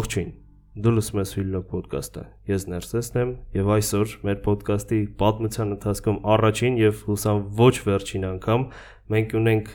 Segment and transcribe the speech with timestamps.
[0.00, 0.28] Ողջույն։
[0.80, 6.78] Դու լսում ես Վիլլոկ ոդկասթը։ Ես Ներսեսն եմ եւ այսօր մեր ոդկասթի պատմության ընթացքում առաջին
[6.80, 8.64] եւ հուսամ ոչ վերջին անգամ
[9.12, 9.68] մենք ունենք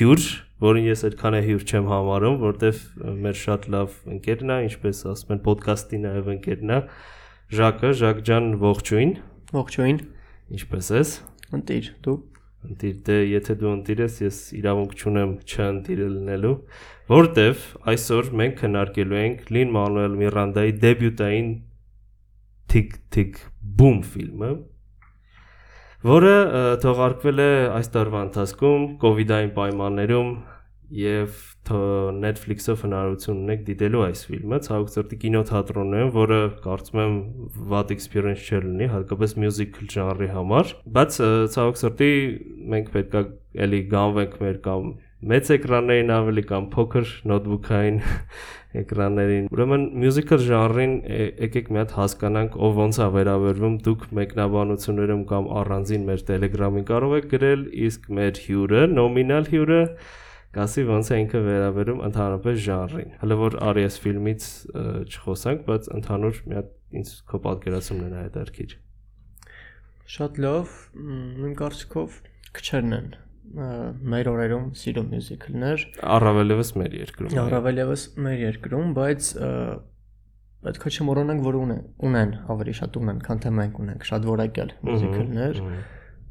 [0.00, 0.26] հյուր,
[0.66, 2.82] որին ես այդքան է հյուր չեմ համարում, որտեվ
[3.24, 6.80] մեր շատ լավ ընկերն է, ինչպես ասում են ոդկասթի նաեւ ընկերն է,
[7.50, 9.14] Ժակը, Ժակ ջան, ողջույն։
[9.56, 9.96] Ողջույն։
[10.60, 11.14] Ինչպես ես։
[11.56, 12.20] Ընտիր, դու։
[12.60, 16.56] Ընտիր, դե եթե դու ընտիր ես, ես իրավունք չունեմ չընտիրը լինելու
[17.10, 21.48] որտեվ այսօր մենք քննարկելու ենք Լին Մանուել Միրանդայի դեբյուտային
[22.70, 23.40] Tick Tick
[23.80, 24.50] Boom ֆիլմը,
[26.06, 26.34] որը
[26.84, 28.86] թողարկվել է այս տարվա ընթացքում
[29.24, 30.30] իդային պայմաններում
[31.00, 31.34] եւ
[32.20, 37.18] Netflix-ով հնարավորություն ունեք դիտելու այս ֆիլմը ցավոք կինոթատրոններում, որը կարծում եմ
[37.74, 41.20] վատ experience չէ լինի, հատկապես musical ժանրի համար, բայց
[41.54, 41.78] ցավոք
[42.74, 43.22] մենք պետքա
[43.66, 44.90] էլի գանվենք մեր կամ
[45.20, 47.98] մեծ էկրաններին ավելի կամ փոքր նոթբուքային
[48.80, 50.94] էկրաններին։ Ուրեմն մյուզիկալ ժանրին
[51.44, 57.14] եկեք մի հատ հասկանանք ով ոնց է վերաբերվում։ Դուք մեկնաբանություններում կամ առանձին մեր Telegram-ին կարող
[57.20, 59.80] եք գրել, իսկ մեր հյուրը, նոմինալ հյուրը
[60.56, 64.46] կասի ոնց է ինքը վերաբերում ընդհանրապես ժանրին։ Հələ որ RS ֆիլմից
[65.04, 68.76] չխոսանք, բայց ընդհանուր մի հատ ինձ քո պատկերացումն է հետաքրքիր։
[70.10, 70.78] Շատ լավ,
[71.46, 72.22] իմ կարծիքով
[72.58, 73.12] քչերն են
[73.50, 79.30] մեր օրերում սիրում մյուզիկլներ առավելևս մեր երկրում առավելևս մեր երկրում բայց
[80.66, 84.74] պետք է չմոռանանք որ ունեն ունեն ավելի շատ ունեն քան թե մենք ունենք շատ որակյալ
[84.86, 85.62] մյուզիկլներ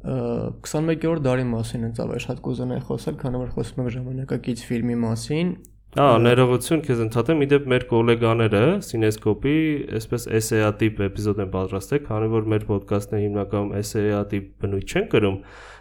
[0.00, 5.52] 21-րդ դարի մասին ինձ ավելի շատ կուզենայի խոսել քանի որ խոսում ենք ժամանակակից ֆիլմի մասին
[5.98, 9.54] Ա, ներողություն քեզ ընդհատեմ, իդեպ մեր գոլեգաները Cinescope-ի
[9.98, 15.08] այսպես SEA տիպ էպիզոդ են պատրաստել, քանի որ մեր ոդկասթները հիմնականում SEA տիպ բնույթ չեն
[15.10, 15.40] կրում,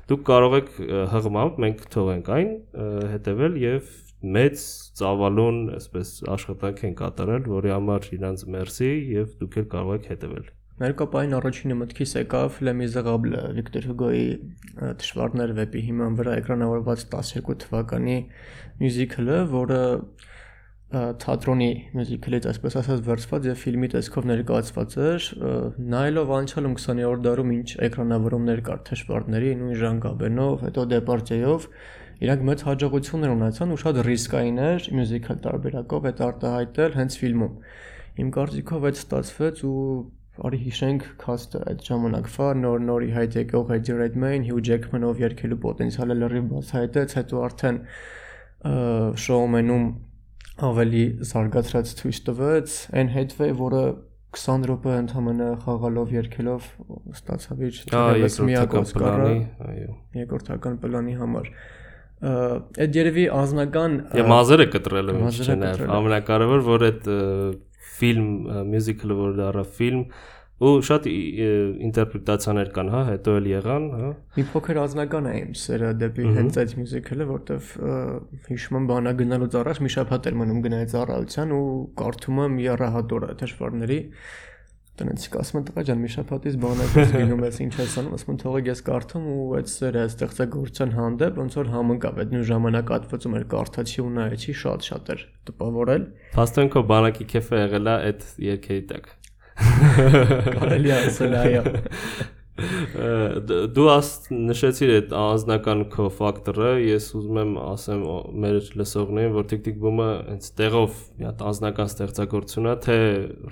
[0.10, 0.70] դուք կարող եք
[1.14, 2.54] հղմամբ մենք թողենք այն
[3.16, 3.90] հետևել եւ
[4.20, 4.64] մեծ
[5.00, 10.50] ծավալուն այսպես աշխատանք են կատարել, որի համար իրանց մերսի եւ դուք էլ կարող եք հետևել։
[10.80, 14.28] Մեր կապային առաջինը մտքիս եկավ Miserable Վիկտոր Հյուգոյի
[15.02, 18.16] Թշվառներ վեպի հիման վրա էկրանավորված 12 թվականի
[18.80, 19.82] մյուզիկլը, որը
[20.90, 25.28] թատրոնի մյուզիկլից այսպես ասած վերցված եւ ֆիլմի տեսքով ներկայացված էր
[25.94, 31.68] նայելով անցյալում 20-րդ դարում ինչ էկրանավորումներ կար թշվառների նույն Ժան Գաբենով հետո Դեպարտեյով
[32.26, 37.54] իրանք մեծ հաջողություններ ունեցան ու շատ ռիսկային էր մյուզիկալ տարբերակով այդ արտահայտել հենց ֆիլմում
[38.20, 39.78] իմ կարծիքով այդ ստացվեց ու
[40.50, 46.16] արի հիշենք քաստը այդ ժամանակվա նոր նորի հայտ եկող Eddie Redmayne, Hugh Jackman-ով երգելու պոտենցիալը
[46.20, 47.80] լրիվ բացահայտեց, հետո արդեն
[49.26, 49.88] շոումենում
[50.66, 53.84] ավելի զարգացած ցույց տվեց այն Hathaway, որը
[54.38, 56.66] 20 րոպե ընդամենը խաղալով երգելով
[57.18, 59.30] ստացավ իր թերևս միակ Օսկարը,
[59.70, 61.50] այո, երկրորդական պլանի համար
[62.20, 67.08] այդ երևի անznական Եվ մազերը կտրել եմ չնայ ամենակարևոր որ այդ
[68.00, 68.28] ֆիլմ
[68.74, 70.04] մյուզիկլը որ դառա ֆիլմ
[70.60, 71.06] ու շատ
[71.88, 76.60] ինտերպրետացիաներ կան, հա, հետո էլ եղան, հա։ Մի փոքր ազնական է իմ սերը դեպի հենց
[76.64, 77.72] այդ մյուզիկլը, որտեվ
[78.50, 81.64] հիշում եմ բանա գնալուց առաջ մի շաբաթ էր մնում գնայի ծառայության ու
[82.04, 84.00] կարդում եմ երահատորը դժվարների
[85.00, 88.70] տնեցիկ ասում են տղա ջան մի շաբաթից բանակից գնում ես ինչ ես անում ասում թողեք
[88.70, 93.46] ես կարդում ու այդ սերը ստեղծագործության հանդեպ ոնց որ համընկավ այդ նույն ժամանակ ատվածում էր
[93.56, 96.06] կարդացի ու նայեցի շատ շատ էր տպավորել
[96.36, 99.10] Փաստորեն քո բանակի քեֆը եղել է այդ երկերի տակ
[99.60, 101.64] Կարելի ասել այո։
[103.76, 108.04] Դու աս նշեցիր այդ անձնական քո ֆակտորը, ես ուզում եմ ասեմ
[108.44, 112.98] մեր լսողներին, որ TikTok Boom-ը հենց տեղով մի հատ անձնական ստեղծագործություն է, թե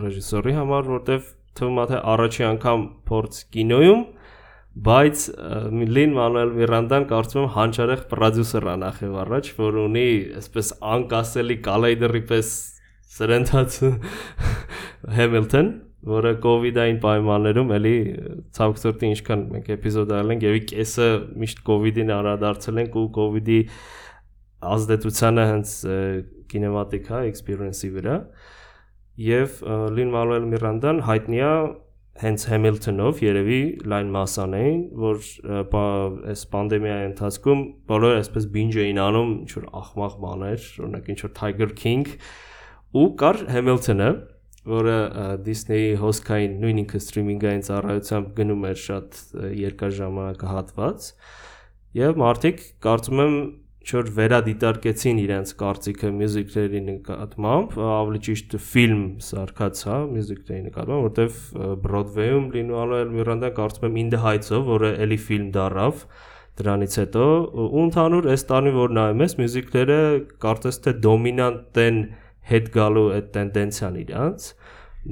[0.01, 4.05] ռեժիսորի համար, որտեվ թվում է թե առաջի անգամ փորձ կինոյում,
[4.87, 5.21] բայց
[5.97, 10.07] Լին Մանուել Միրանդան կարծում եմ հանճարեղ պրոդյուսեր է նախև առաջ, որ ունի
[10.37, 12.51] այսպես անկասելի կալեյդերի պես
[13.17, 13.79] սրընթաց
[15.17, 15.71] Hamilton
[16.05, 17.95] որը կոവിഡային պայմաններում էլի
[18.57, 21.07] ցավքսորտի ինչքան մենք էպիզոդ արել ենք եւ կեսը
[21.41, 23.57] միշտ կոവിഡին առադարձել ենք ու կոവിഡի
[24.77, 25.73] ազդեցությունը հենց
[26.53, 28.15] կինեմատիկա հա, էքսպերիենսի վրա
[29.27, 29.59] եւ
[29.97, 31.51] Լին Մանուել Միրանդան հայտնի է
[32.17, 33.59] հենց Hamilton-ով երևի
[33.91, 35.19] լայն մասան էին, որ
[36.33, 37.59] այս պանդեմիայի ընթացքում
[37.91, 42.07] բոլորը այսպես binge էին անում ինչ որ ախմախ բաներ, օրինակ ինչ որ Tiger King
[42.97, 44.09] ու կար Hamilton-ը,
[44.71, 44.97] որը
[45.45, 49.21] Disney-ի հոսքային նույն ինքը սթրիմինգային ծառայությամբ գնում էր շատ
[49.61, 51.07] երկար ժամանակահատված
[51.97, 53.39] եւ մարդիկ կարծում եմ
[53.87, 61.37] չոր վերադիտարկեցին իրենց կարծիքը մյուզիկների նկատմամբ, ավելի ճիշտ ֆիլմ սարքած, հա, մյուզիկների նկատմամբ, որտեվ
[61.85, 66.03] Broadway-ում Lin-Manuel Miranda կարծում եմ In the Heights-ով, որը էլի ֆիլմ դարավ,
[66.57, 67.25] դրանից հետո
[67.63, 69.99] ու ընդհանուր այս տանի որ նայում ես մյուզիկները
[70.43, 71.99] կարծես թե դոմինանտ են
[72.47, 74.45] հետ գալու այդ տենդենցիան իրանց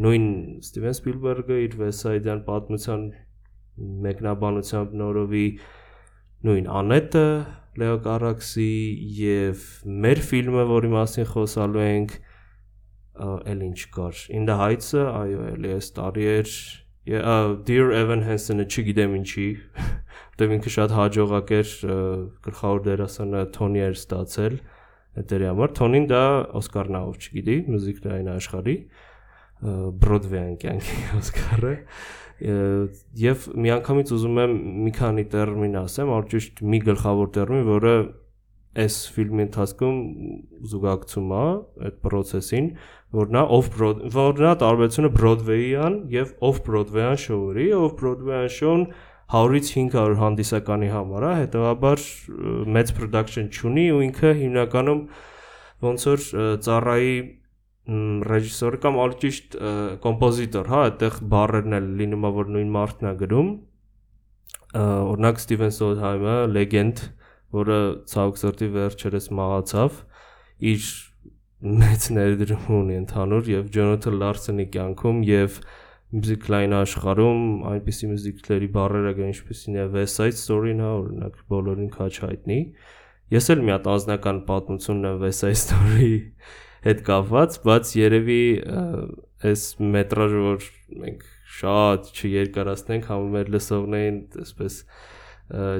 [0.05, 0.27] նույն
[0.65, 3.03] Ստիվեն Սպիլբերգը իր Վեսայդյան պատմության
[4.05, 5.47] մեկնաբանությամբ նորովի
[6.47, 7.27] նույն Անետը
[7.81, 8.69] Լեո Կարաքսի
[9.19, 9.63] եւ
[10.05, 12.13] մեր ֆիլմը, որի մասին խոսալու ենք,
[13.51, 16.53] էլ ինչ կար։ In the Heights-ը, այո, էլի էս տարի էր
[17.67, 19.49] Dear Evan Hansen-ը չգիտեմ ինչի,
[20.31, 21.73] որտեղ ինքը շատ հաջողակ էր
[22.47, 24.74] գլխավոր դերասանը Թոնի էր ստացել այդ
[25.15, 26.23] դերի համար։ Թոնին դա
[26.59, 28.75] Օսկարնավ չգիտի, մյուզիկլային աշխարհի
[30.05, 31.73] Բրոդվեյան կյանքի Օսկարը
[32.35, 34.53] եւ միանգամից ուզում եմ
[34.85, 37.93] մի քանի տերմին ասեմ, որ ճիշտ մի գլխավոր տերմին, որը
[38.83, 39.99] այս ֆիլմի ընթացքում
[40.71, 41.43] զուգակցում է
[41.87, 42.65] այդ process-ին,
[43.15, 48.83] որ նա off Broadway, որ նա տարբերությունը Broadway-յան եւ off Broadway-յան շոուերի, off Broadway-յան շոուն
[49.35, 52.03] 100-ից 500 հանդիսականի համար է, հետեւաբար
[52.75, 55.01] մեծ production չունի ու ինքը հիմնականում
[55.85, 56.25] ոնց որ
[56.65, 57.15] ծառայի
[57.85, 59.57] ռեժիսորը կամ ալ ճիշտ
[60.01, 63.51] կոմպոզիտոր, հա, այդտեղ բառերն էլ լինում է որ նույն մարդն է գրում։
[64.75, 67.03] Օրինակ Ստիվեն Սոդհայմը, լեգենդ,
[67.55, 67.77] որը
[68.11, 69.99] ցավոք սրտի վերջերս մահացավ,
[70.71, 70.89] իր
[71.85, 75.59] մեծ ներդրում ունի ընդհանուր եւ Ջոնաթան Լարսոնի կյանքում եւ
[76.15, 77.41] մյուզիկլային աշխարհում
[77.71, 82.59] այնպիսի մյուզիկլերի բառերը կան ինչպեսին է West Side Story-ն, հա, օրինակ բոլորին քաչ հայտնի։
[83.35, 86.19] Ես էլ մի հատ անձնական պատմություն ունեմ West Side Story-ի
[86.85, 88.41] հետ կապված, բայց երևի
[89.49, 89.63] այս
[89.95, 90.67] մետրաժը որ
[91.03, 91.25] մենք
[91.55, 94.77] շատ չերկարացնենք, համը մեր լսողներին այսպես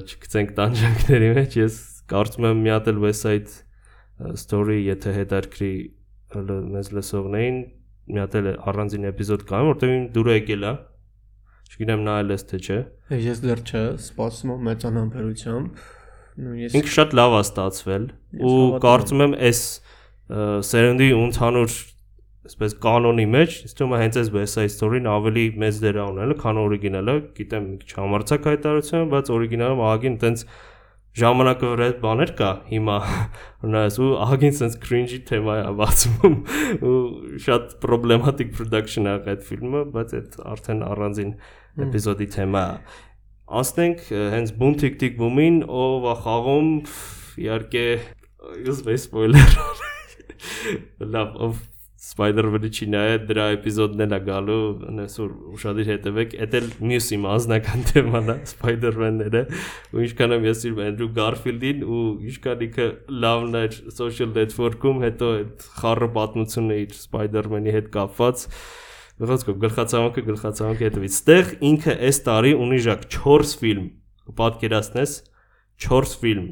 [0.05, 1.77] չգցենք տանջանքների մեջ, ես
[2.11, 5.73] կարծում եմ մի հատ էլ West Side Story, եթե հետարքրի
[6.75, 7.57] մեզ լսողներին,
[8.05, 10.73] մի հատ էլ առանձին էպիզոդ կա, որտեղ դուր եկել է
[11.75, 12.77] Չգիտեմ նայել ես թե չէ։
[13.25, 15.81] Ես դեռ չէ, սպասում եմ մեծան համբերությամբ։
[16.45, 18.05] Նույնիսկ Ինքը շատ լավ է ստացվել
[18.45, 18.55] ու
[18.85, 19.61] կարծում եմ այս
[20.69, 21.75] սերնդի ընդհանուր
[22.45, 26.35] այսպես կանոնի մեջ ինձ թվում է հենց այս West Side Story-ն ավելի մեծ դեր ունենալը,
[26.43, 30.43] քան օրիգինալը, գիտեմ քիչ համարցակ հայտարարություն, բայց օրիգինալը ահագին տենց
[31.15, 32.95] ժամանակը վրա այդ բաներ կա հիմա
[33.67, 36.35] ունես ու ահագին sense cringe-ի թեմա է բացում
[36.89, 36.95] ու
[37.45, 41.31] շատ problematic production է այդ ֆիլմը, բայց այդ արդեն առանձին
[41.85, 42.97] էպիզոդի թեմա է։
[43.61, 44.03] Ասենք
[44.35, 46.69] հենց Boom Tick Tick Boom-ին ով է խաղում
[47.45, 47.85] իհարկե
[48.65, 49.57] ես վես սպոյլեր
[51.15, 51.59] լավ ով
[52.15, 54.59] Spider-Man-ի չի նայ դրա էպիզոդն էլ է գալու
[55.03, 59.41] այսօր ուշադիր հետևեք դա էլ մյուս իմ անձնական թեման է Spider-Man-ները
[59.91, 62.87] ու ինչքան եմ ես իր Andrew Garfield-ին ու ինչքան ինքը
[63.25, 68.47] լավն էր social network-ում հետո այդ խառը պատմությունը իր Spider-Man-ի հետ կապված
[69.15, 73.85] Ողջույն գլխացավանքը գլխացավանքի հետևից ստեղ ինքը այս տարի ունի ժակ 4 ֆիլմ
[74.39, 75.13] պատկերացնես
[75.85, 76.49] 4 ֆիլմ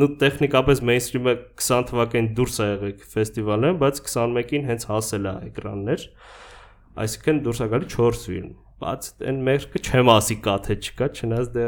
[0.00, 6.06] նու տեխնիկապես mainstream-ը 20 թվականին դուրս է եղել ֆեստիվալը, բայց 21-ին հենց հասել է էկրաններ։
[7.04, 8.52] Այսինքն դուրս է գալի 4 ֆիլմ
[8.84, 11.66] բայց այն մեկը չեմ ասի կա թե չկա, չնայած դե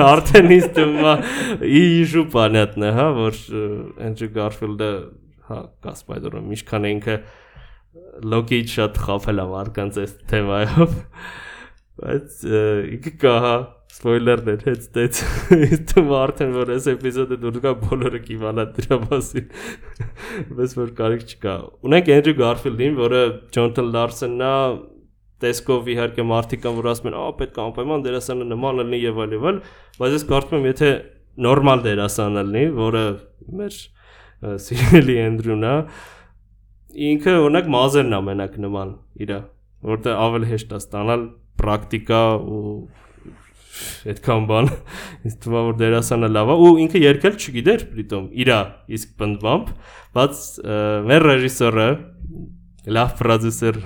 [0.00, 3.40] արդեն ինձ թվում է իժու понятно, հա, որ
[4.08, 4.90] Andrew Garfield-ը
[5.50, 7.18] հա, կա Spider-Man, ինչքան ինքը
[8.32, 10.96] Loki շատ խափել է մարդկանց այս թեմայով։
[12.00, 12.40] Բայց
[12.96, 13.54] ինքը կա, հա,
[13.95, 15.19] սպոյլերներ հետ դեց
[15.91, 19.45] դու արդեն որ այս էպիզոդը դուր գա բոլորը կիմանա դրա մասին
[20.57, 21.53] բայց որ կարիք չկա
[21.87, 23.21] ունենք Էնդրյու Գարֆիլդին որը
[23.55, 24.51] Ջոնթան Լարսոնն է
[25.45, 29.21] տեսկով իհարկե մարդիկ կան որ ասում են ա պետք է անպայման դերասանը նման լինի եւ
[29.23, 29.57] այլ եւ այլ
[29.99, 30.91] բայց ես կարծում եմ եթե
[31.45, 33.05] նորմալ դերասան լինի որը
[33.59, 33.79] մեր
[34.65, 35.73] սիրելի Էնդրյուն է
[37.05, 38.93] ինքը օրինակ մազերն ամենակ նման
[39.25, 39.39] իրա
[39.91, 41.25] որտեղ ավելի հեշտ է ստանալ
[41.59, 42.21] պրակտիկա
[42.55, 42.75] ու
[44.11, 44.69] այդքան բան
[45.29, 48.59] ինձ է որ դերասանը լավ է ու ինքը երկել չգիտեր պրիտոմ իրա
[48.97, 49.71] իսկ բնդվամբ
[50.15, 50.43] բայց
[51.11, 51.89] մեր ռեժիսորը
[52.95, 53.81] լավ պրոդյուսեր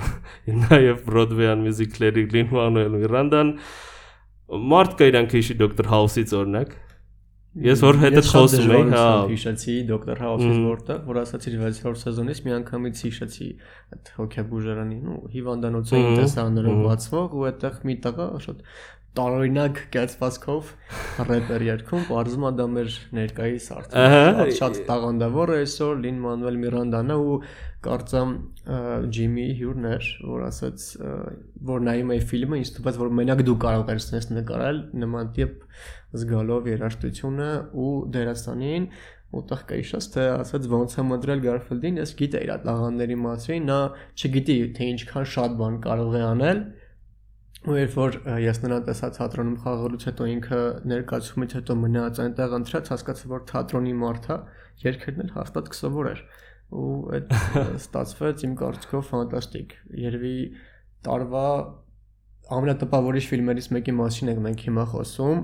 [0.60, 3.56] նաև Broadway-ան մյուզիկլերի Lin Manuel Miranda-ն
[4.74, 5.88] մարդ կա իրանք հիշի Dr.
[5.94, 6.78] House-ից օրինակ
[7.58, 10.20] Ես որ հետը խոսում էի, հա, հիշեցի Dr.
[10.22, 13.48] House-ից որտեղ, որ ասացի 6-րդ սեզոնից մի անգամից հիշեցի
[13.96, 18.62] այդ հոկեբուժարանի, ու հիվանդանոցը ինտեսաններով բացվող ու այդտեղ մի տղա շատ
[19.18, 20.70] տարօրինակ կերծվածքով
[21.30, 27.14] рэպեր երգում, բարձում է դա մեր ներկայիս արդեն շատ տաղանդավոր է այսօր Լին Մանուել Միրանդան
[27.16, 27.38] ու
[27.90, 28.34] կարծամ
[29.18, 30.88] Ջիմի Հյուրն էր, որ ասաց,
[31.70, 35.56] որ նայում էի ֆիլմը, ինձ թվաց, որ մենակ դու կարող ես նես նկարել նման տիպ
[36.20, 37.50] զգալով երաժշտությունը
[37.80, 38.90] ու դերասանին
[39.30, 43.78] ուտեղ կհիշած թե ասաց ոնց է մտրել Garfield-ին, ես գիտեի իր տաղանդների մասին, նա
[44.18, 46.64] չգիտի թե ինչքան շատ բան կարող է անել,
[47.68, 50.60] ու երբ որ ես նրան տեսա թատրոնում խաղալուց հետո ինքը
[50.92, 54.38] ներկայացումից հետո մնաց այնտեղ ընտրած հասկացա որ թատրոնի մարդ է
[54.86, 56.22] երկերն էլ հաստատ կսովոր էր
[56.70, 57.36] ու այդ
[57.82, 60.34] ստացվեց իմ կարծիքով ֆանտաստիկ։ Երևի
[61.08, 61.46] տարվա
[62.60, 65.42] ամենատպավորիչ ֆիլմերից մեկի մասին ենք մենք հիմա խոսում,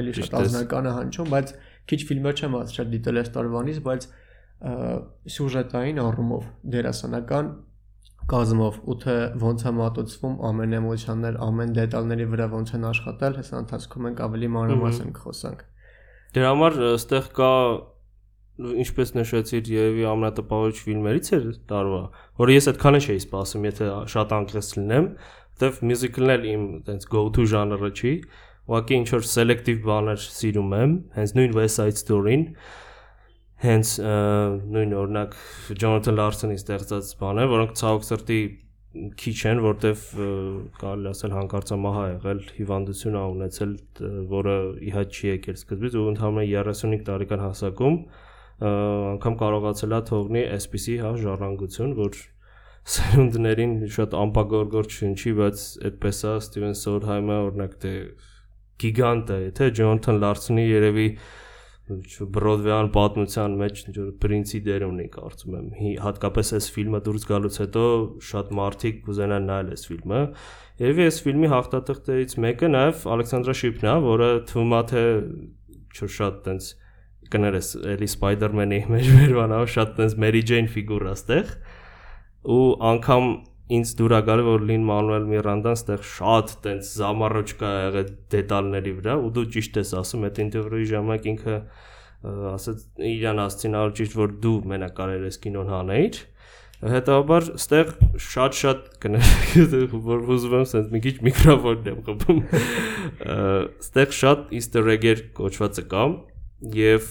[0.00, 1.52] էլի շատ ազնական է հնչում, բայց
[1.90, 4.06] քիչ ֆիլմեր չեմ ասել դիտել այս տարվանից, բայց
[5.34, 7.50] սյուժետային առումով դերասանական
[8.30, 13.58] կազմով ու թե ոնց է մատուցվում ամեն էմոցիաներ, ամեն դետալների վրա ոնց են աշխատել, հեսա
[13.64, 15.64] ընթացքում ենք ավելի մանրամասն կխոսանք։
[16.34, 17.50] Դրա համար այստեղ կա
[18.54, 22.02] ինչպես նշեցիր, երևի ամենատպավորիչ ֆիլմերից էր տարվա,
[22.38, 25.08] որը ես այդքանը չէի սպասում, եթե շատ անկեղծ լինեմ,
[25.54, 28.12] որտեվ մյուզիկլն էլ իմ այտենց go-to ժանրը չի,
[28.64, 32.44] ուղղակի ինչ որ սելեկտիվ բաներ սիրում եմ, հենց նույն West Side Story-ին,
[33.64, 33.94] հենց
[34.74, 35.38] նույն օրինակ
[35.80, 38.40] Ջոնաթան Լարսոնի ստեղծած բաներ, որոնք ցավոք սրտի
[39.18, 40.02] քիչ են, որտեվ
[40.80, 43.72] կարելի ասել հանկարծամահ է եղել հիվանդություն ա ունեցել,
[44.30, 44.54] որը
[44.90, 47.98] իհաճ չի եկել սկզբից ու ընդհանրապես 35 տարեկան հասակում
[48.64, 52.20] անգամ կարողացել է թողնի այսպիսի հա ժառանգություն, որ
[52.94, 57.92] սերունդներին շատ ամպագորգոր չընչի, բայց այդպես է Ստիվեն Սորհայմը օրինակ դե
[58.84, 61.08] գիգանտ է, թե Ջոնթան Լարսոնի երևի
[61.84, 65.66] Բրոդվեյան պատմության մեջ ինչ որ պրինցի դեր ունի, կարծում եմ։
[66.00, 67.82] Հատկապես այս ֆիլմը դուրս գալուց հետո
[68.28, 70.20] շատ մարդիկ կուզենան նայել այս ֆիլմը։
[70.80, 75.04] Երևի այս ֆիլմի հաղթատեղներից մեկը նաև Ալեքսանդրա Շիփն է, որը թվում է թե
[75.94, 76.70] ինչ շատ տենց
[77.34, 81.52] կներես էլի Spider-Man-ի մեջ մեր բանավ շատ տենց Mary Jane ֆիգուր է ստեղ
[82.54, 82.64] ու
[82.94, 83.28] անգամ
[83.72, 88.92] ինձ դուր է գալի որ Լին Մանուել Միրանդան ստեղ շատ տենց զամառոճ կա եղել դետալների
[88.98, 91.56] վրա ու դու ճիշտ ես ասում այդ ինտերվյուի ժամանակ ինքը
[92.24, 96.20] ասաց իրան ասցին ալ ճիշտ որ դու մենակ կարել ես կինոն հանեիր
[96.94, 102.40] հետաբար ստեղ շատ-շատ կներեք որ ուզում եմ sense մի քիչ միկրոֆոնն եմ խփում
[103.80, 106.04] ստեղ շատ easter egg-էր կոչվածը կա
[106.76, 107.08] եւ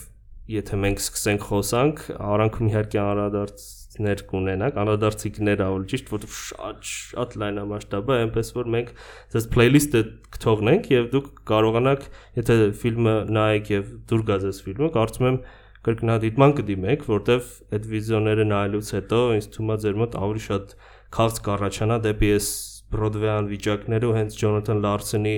[0.52, 8.12] եթե մենք սկսենք խոսանք, արանքում իհարկե անդրադարձներ կունենանք, անդրադարձիկներ ավելի ճիշտ, որովհետեւ շատ շատ լայնամասշտաբ
[8.12, 8.92] է, այնպես որ մենք
[9.40, 10.02] այս playlist-ը
[10.36, 12.08] կթողնենք եւ դուք կարողանաք,
[12.44, 15.40] եթե ֆիլմը նայեք եւ դուր գազ այս ֆիլմը, կարծում եմ
[15.84, 20.76] կրկնադիտման կդիմեք, որտեվ այդ վիդեոները նայելուց հետո ինձ թվում է ձեր մոտ ավելի շատ
[21.18, 22.48] քաղց կառաջանա դեպի այս
[22.94, 25.36] Broadway-ան վիճակները ու հենց Ջոնաթան Լարսոնի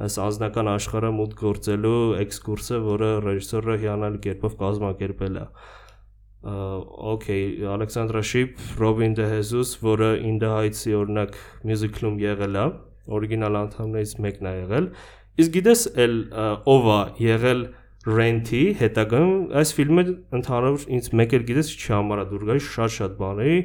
[0.00, 5.46] այս անձնական աշխարհը մուտք գործելու էքսկուրսը, որը ռեժիսորը հիանալի կերպով կազմակերպել է։
[6.42, 11.36] Okay, Alexandra Ship, Robin De Jesus, որը In the Heights-ի օրինակ
[11.68, 12.64] մյուզիկլում եղել է,
[13.14, 14.88] օրիգինալ անդամներից մեկն է եղել։
[15.42, 16.16] Իսկ գիտես, ել
[16.72, 17.62] ով է եղել
[18.02, 20.02] Rent-ի հետագայում այս ֆիլմը
[20.40, 23.60] ընդհանուր ինձ մեկ էլ գիտես չհամարա դուր գալի շատ-շատ բաների,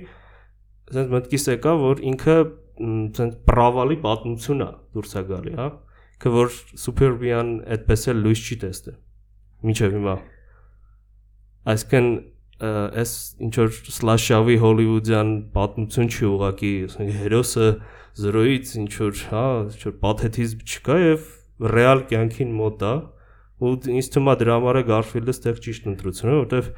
[0.92, 2.36] ասես մտքիս եկա, որ ինքը
[3.18, 5.68] ցենց պրավալի պատմություն է դուրս է գալի, հա
[6.24, 8.98] քը որ Superbian այդպես էլ լույս չի տեսել։
[9.68, 10.16] Մինչև հիմա։
[11.74, 12.10] Այսինքն
[12.58, 13.12] այս
[13.48, 16.72] ինչ որ սլաշավի հոլիվուդյան պատմություն չի ուղակի,
[17.18, 17.68] հերոսը
[18.18, 21.28] զրոյից ինչ որ, հա, ինչ որ պաթետիզմ չկա եւ
[21.78, 22.94] ռեալ կյանքին մոտ է
[23.58, 26.72] ու ինձ թվում է դրա համար է Garfield-ը ստեղ ճիշտ ընտրությունը, որովհետեւ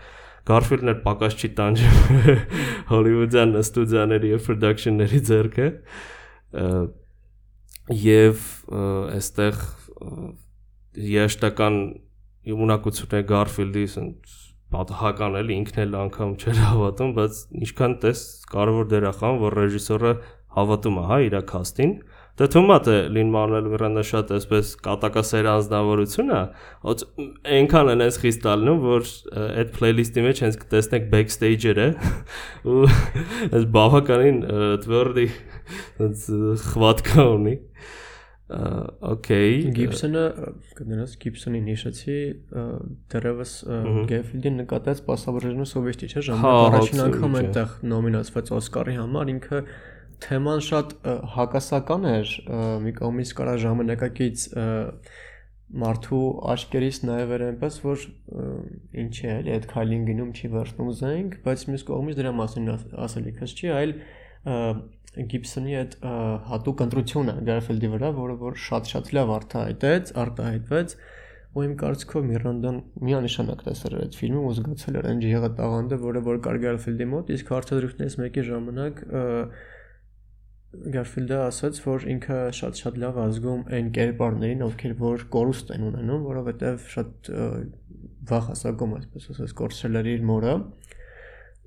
[0.50, 1.98] Garfield-ն էլ պակաս չի տանջում
[2.92, 5.68] հոլիվուդյան ստուդիաների եւ production-ների ձեռքը
[7.90, 8.44] եւ
[9.18, 9.58] այստեղ
[11.10, 11.80] երաշտական
[12.50, 13.86] իմունակությունը Garfield-ի
[14.70, 18.20] պատահական էլի ինքն էլ անգամ չէր հավատում, բայց ինչքան տես
[18.52, 20.12] կարևոր դեր է խաղում, որ ռեժիսորը
[20.60, 22.19] հավատում է, հա, իր կաստին։ Դե
[22.54, 26.42] թվում է թե Լին Մանուել Միրանդա շատ այսպես կատակասեր անznավորություն է,
[26.88, 27.04] ոց
[27.58, 29.10] այնքան են այս խիստ ալնում, որ
[29.60, 31.88] այդ playlist-ի մեջ հենց կտեսնեք backstage-երը
[32.70, 32.84] ու
[33.60, 34.40] այս բավականին
[34.86, 35.28] թվերդի
[36.08, 36.28] այս
[36.70, 37.58] խվատկա ունի։
[38.50, 40.24] Okay, Gibson-ը
[40.80, 42.16] կներես Gibson-ի նշեցի
[43.14, 43.52] դերևս
[44.10, 49.62] Gayfield-ին նկատած պասավորժնու սովեստի չէ ժամանակ առաջին անգամ այդտեղ նոմինացված Օսկարի համար ինքը
[50.26, 50.94] թեման շատ
[51.36, 52.36] հակասական էր
[52.86, 54.46] մի կողմից կարա ժամանակակից
[55.80, 56.22] մարդու
[56.54, 58.06] աչքերից նաև էր այնպես որ
[59.04, 62.72] ինչ է էլի այդ քայլին գնում չի վերցնում զենք բայց մյուս կողմից դրա մասին
[63.06, 63.94] ասելիքս չի այլ
[65.30, 65.96] Գիբսոնի այդ
[66.50, 70.94] հատուկ ընտրությունը Garfield-ի վրա, որը որ շատ-շատ լավ արտահայտեց, արտահայտվեց,
[71.50, 76.00] ու իմ կարծիքով Միրանդան միանշանակ տեսել էր այդ ֆիլմը ու զգացել էր այն ջիղը տաղանդը,
[76.06, 79.02] որը որ կար Garfield-ի մոտ, իսկ հարցադրությունից մեկի ժամանակ
[80.70, 86.84] Garfield-ը ասաց, որ ինքը շատ-շատ լավ ազգում այն կերպարներին, ովքեր որ կորուստ են ունենում, որովհետև
[86.94, 87.32] շատ
[88.30, 90.54] վաղ հասակում, այսպես ասած, կորցրել էր իր մորը,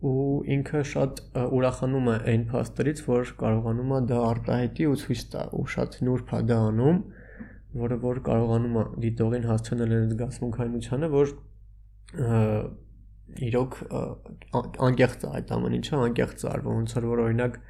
[0.02, 1.20] ու ինքը շատ
[1.58, 6.32] ուրախանում է այն փաստերից, որ կարողանում է դա արտահայտի ու ցույց տա ու շատ նուրբ
[6.38, 7.02] է դա անում,
[7.82, 11.36] որը որ կարողանում է դիտողին հասցնել այն զգացմունքայնությանը, որ
[13.50, 13.78] իրոք
[14.88, 17.62] անկեղծ է այդ ամեն ինչը, անկեղծ արվում, ոնց որ օրինակ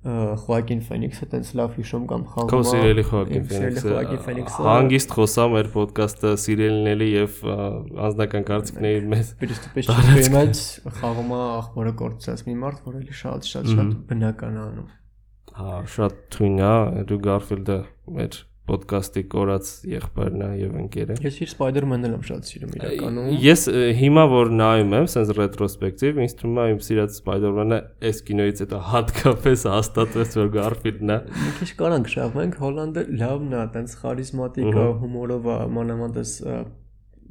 [0.00, 6.30] Խոակին Ֆենիքսը տենց լավ հիշում կամ խաղում Քո սիրելի Խոակին Ֆենիքսը հանգիստ խոսամ մեր ոդկասթը
[6.44, 7.36] սիրելիների եւ
[8.08, 10.62] անձնական կարծիքների մեծ պրիստուպես չփեմած
[11.00, 14.88] խաղում է աղբորը կորցած մի մարդ, որ էլի շատ շատ շատ բնական անում։
[15.60, 17.78] Հա, շատ թույն է, դու Garfield-ը
[18.16, 23.64] մեր ոդկասթի կորած եղբայրն է եւ ընկերը։ Ես իր Spider-Man-ը եմ շատ սիրում իրականում։ Ես
[24.00, 28.82] հիմա որ նայում եմ, sense ռետրոսպեկտիվ, ինձ թվում է իմ սիրած Spider-Man-ը այս կինոից հետո
[28.90, 34.86] հատկապես հաստատվեց որ Garfield-ն է։ Մի քիչ կարանք շահվենք, Հոլանդը լավն է, տենց խարիզմատիկ է,
[35.04, 36.22] հումորով է, մանավանդ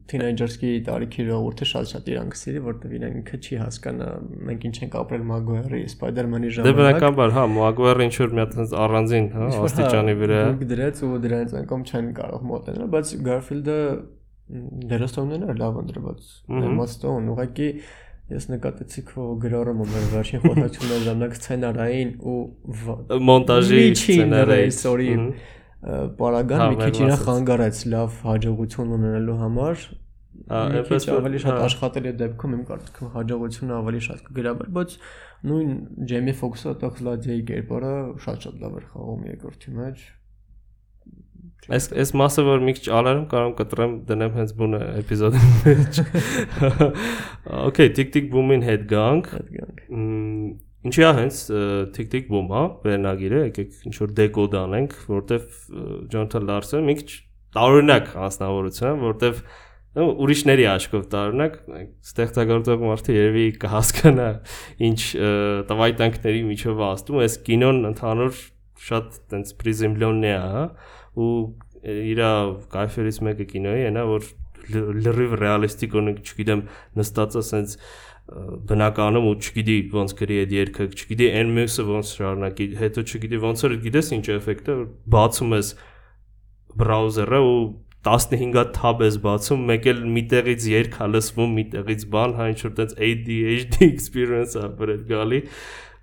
[0.10, 4.08] թինեյջերսկի տարիքի ժողովուրդը շատ-շատ իրան կսիրի, որտեվ իրեն ինքը չի հասկանա
[4.50, 8.56] մենք ինչ ենք ապրել Մագուայրի, Սպայդերմանի ժամանակ։ Դե բնականաբար, հա, Մագուայրը ինչ որ մի հատ
[8.60, 13.80] այնպես առանձին, հա, աստիճանի վրա։ Դուք դրեց ու դրանից անգամ չեն կարող մոտենալ, բայց Garfield-ը
[14.89, 16.86] դերասաններն է լավ ընդրված։ Emma
[17.30, 17.70] ուղղակի
[18.30, 22.36] ես նկատեցի քո գրառումը մեր վերջին խորհրդությունների ժամանակ սցենարային ու
[23.30, 25.08] մոնտաժի սցենարային, sorry
[25.80, 29.84] պարագան մի քիչ իրան խանգարեց լավ հաջողություն ունենալու համար
[30.50, 34.96] այնպես ավելի շատ աշխատելի դեպքում իմ կարծիքով հաջողությունը ավելի շատ կգրավեր, բայց
[35.50, 35.74] նույն
[36.12, 37.92] Ջեյմի Ֆոքսը տող Զլադիայի կերպարը
[38.26, 40.08] շատ-շատ լավ էր խաղում երկրորդի մեջ։
[41.70, 46.00] Այս այս մասը որ մի քիչ ալարում կարող կտրեմ դնեմ հենց բունը էպիզոդի մեջ։
[47.70, 51.40] Okay, TikTok boom-ին հետ գանք։ Հետ գանք։ Ինչի՞ է հենց
[51.96, 55.58] TikTok հա, վերնագիրը, եկեք ինչ որ դեկոդ անենք, որտեվ
[56.14, 57.10] Ջոնթան Լարսը մի քիչ
[57.58, 59.42] տարօրինակ անձնավորություն, որտեվ
[60.00, 61.58] ուրիշների աչքով տարօրինակ
[62.10, 64.28] ստեղծագործող մարդը երևի կհասկանա
[64.88, 65.00] ինչ
[65.70, 68.44] տվայտանքների միջով աստում, այս կինոն ընդհանուր
[68.90, 70.66] շատ տենց պրիզմլյոնն է, հա,
[71.20, 71.32] ու
[71.90, 72.22] իր
[72.72, 74.30] կայֆերից մեկը կինոյի է, նա որ
[74.70, 76.63] լրիվ ռեալիստիկ ունի, չգիտեմ,
[77.00, 77.76] նստած է սենց
[78.70, 83.63] բնականում ու չգիտի ոնց գրի այդ երգը, չգիտի այն մյուսը ոնց շարունակի, հետո չգիտի ոնց
[83.65, 84.76] որ գիտես ինչ էֆեկտը,
[85.15, 85.72] բացում ես
[86.80, 87.60] բրաուզերը ու
[88.10, 92.60] 15 հատ թաբ ես բացում, մեկ էլ միտեղից երգ հա լսվում, միտեղից բան, հա ինչ
[92.63, 95.42] որ տենց ADHD experience-ը բրեդ գալի։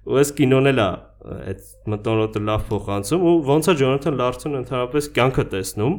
[0.06, 0.88] Ու այս կինոն էլ է
[1.26, 5.96] այդ մտոնոտը լավ փոխանցում ու ոնց է Ջոնաթան Լարսոնը ընդհանրապես կյանքը տեսնում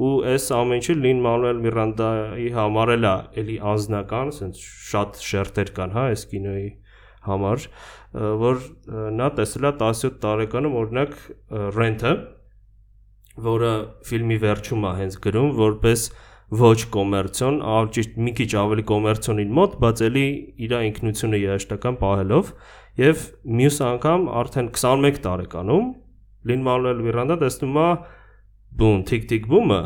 [0.00, 5.72] ու այս ամեն ինչը Լին Մանուել Միրանդայի համար էլ է էլի անznական, ասենց շատ շերտեր
[5.76, 6.70] կան, հա, այս կինոյի
[7.28, 7.66] համար,
[8.42, 8.62] որ
[9.20, 11.14] նա տեսել է 17 տարեկանում օրինակ
[11.76, 12.14] Rent-ը,
[13.46, 13.72] որը
[14.08, 16.06] ֆիլմի վերջում է հենց գրում, որպես
[16.52, 17.54] ոչ կոմերցիոն,
[17.96, 20.24] ճիշտ մի քիչ ավելի կոմերցիոնին մոտ, բայց էլի
[20.66, 22.50] իր ինքնությունը երաշտական պահելով
[23.00, 23.22] եւ
[23.60, 25.86] մյուս անգամ արդեն 21 տարեկանում
[26.50, 27.86] Լին Մանուել Միրանդա տեսնում է
[28.80, 29.82] բում, թիկ-թիկ բումը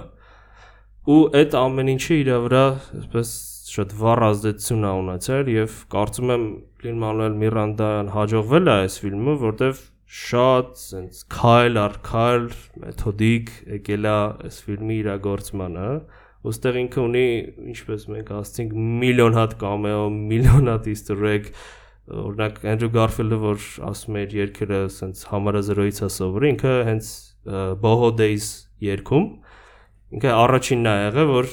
[1.07, 2.64] ու այդ ամեն ինչը իր վրա
[3.01, 3.35] այսպես
[3.77, 6.46] շատ վառ ազդեցություն ա ունեցել եւ կարծում եմ
[6.87, 9.81] Լին Մանուել Միրանդան հաջողվել է այս ֆիլմը, որտեվ
[10.16, 12.44] շատ sense քայլ առ քայլ
[12.83, 14.12] մեթոդիկ եկել է
[14.46, 15.88] այս ֆիլմի իրագործմանը
[16.46, 17.25] ոստեղ ինքը ունի
[17.75, 21.51] ինչպես մենք ասցինք միլիոն հատ կամեո, միլիոն հատ easter egg
[22.07, 27.11] օրինակ Andrew Garfield-ը որ ասում էր երկերը sense համարազրոյից է սովորի, ինքը հենց
[27.83, 29.26] Boho Days երգում
[30.16, 31.48] ինքը առաջինն է եղել որ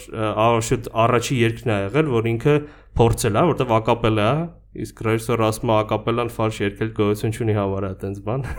[0.67, 2.55] շուտ առաջի երգն է եղել որ ինքը
[2.99, 4.43] փորձել է որտեվ ակապելա է
[4.83, 8.45] իսկ ռեժիսոր ասում է ակապելան ֆալշ երգել գոյություն ունի հավարա այտենց բան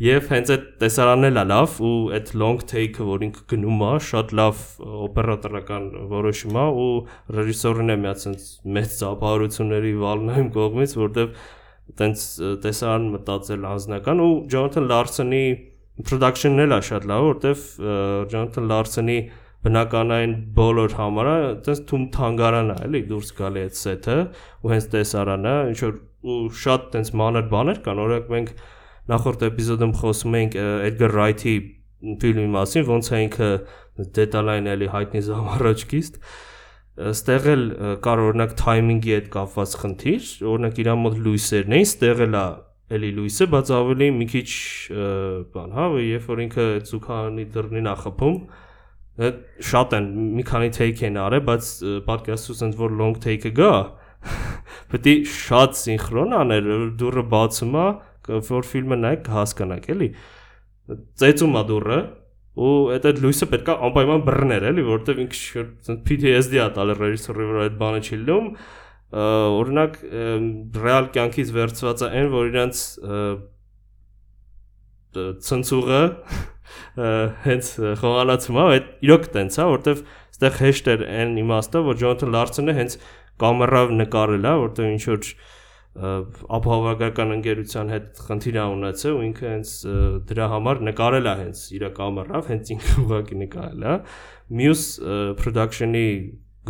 [0.00, 3.90] եւ հենց այդ տեսարանն էլ է լավ ու այդ long take-ը որ ինքը գնում է
[4.06, 4.62] շատ լավ
[5.06, 6.90] օպերատորական որոշում է ու
[7.36, 8.46] ռեժիսորն է միացած
[8.78, 11.34] մեծ ծափահարությունների վալնայում կողմից որտեվ
[11.90, 12.24] այտենց
[12.64, 15.44] տեսարան մտածել անznական ու Ջոնաթան Լարսոնի
[16.08, 17.64] production-ն էլ է շատ լավ, որտեվ
[18.32, 19.18] Jonathan Larson-ի
[19.64, 24.16] բնականային բոլոր համարը այտենց թում թանգարան է, էլի դուրս գալի այդ սեթը
[24.64, 25.98] ու հենց տեսարանը, ինչ որ
[26.30, 28.54] ու շատ այտենց մանր բաներ կան, օրինակ մենք
[29.10, 30.56] նախորդ էպիզոդում խոսում էինք
[30.88, 31.54] Edgar Wright-ի
[32.20, 33.50] ֆիլմի մասին, ոնց է ինքը
[34.16, 36.18] դետալային էլի հայտնի զամառաճկիստ
[37.10, 37.62] ստեղ էլ
[38.04, 42.44] կար օրինակ թայմինգի հետ կապված խնդիր, օրինակ իր մոտ լույսերն էին, ստեղ էլ է
[42.90, 44.50] էլի լույսը, բայց ավելի մի քիչ
[45.54, 48.38] բան, հա, երբ որ ինքը ցուքանի դռնին է խփում,
[49.70, 50.06] շատ են
[50.38, 51.70] մի քանի take են արել, բայց
[52.06, 53.72] պատկերացու sense որ long take-ը գա,
[54.92, 57.86] պետք է շատ սինխրոն աներ, դուրը բացում է,
[58.50, 60.08] որ ֆիլմը նայեք կհասկանաք, էլի։
[61.20, 62.00] Ծեծում է դուրը,
[62.60, 68.00] ու այդ լույսը պետքա անպայման բռներ, էլի, որովհետև ինքը PTSD-ա տալ ռեժիսորի վրա այդ բանը
[68.04, 68.48] չի լում,
[69.10, 69.98] օրինակ
[70.84, 72.82] ռեալ կյանքից վերցված է այն, որ իրանց
[75.50, 76.02] ցնցուղը
[77.44, 77.70] հենց
[78.00, 80.02] խոհանացում է, այդ իրոք տենց է, որտեվ
[80.40, 82.94] այդտեղ հեշտ էր այն իմաստը, որ Ջոնաթան Լարսոնը հենց
[83.40, 85.26] կամերով նկարել է, որտեղ ինչ որ
[86.56, 89.72] ապահովական ընկերության հետ խնդիր ա ունեցել ու ինքը հենց
[90.30, 93.96] դրա համար նկարել է հենց իր կամերով, հենց ինքը ուղակի նկարել է։
[94.60, 94.84] Մյուս
[95.40, 96.06] production-ի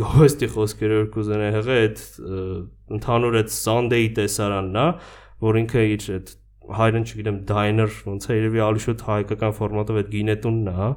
[0.01, 2.03] գոհստի խոսքերով կուզենա հղը այդ
[2.97, 4.85] ընդհանուր այդ Sunday տեսարանն է,
[5.45, 6.33] որ ինքը իր այդ
[6.81, 10.91] հայրեն չգիտեմ diner ոնց է երևի ալի շուտ հայկական ֆորմատով այդ գինետունն է, հա,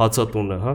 [0.00, 0.74] հացատունը, հա։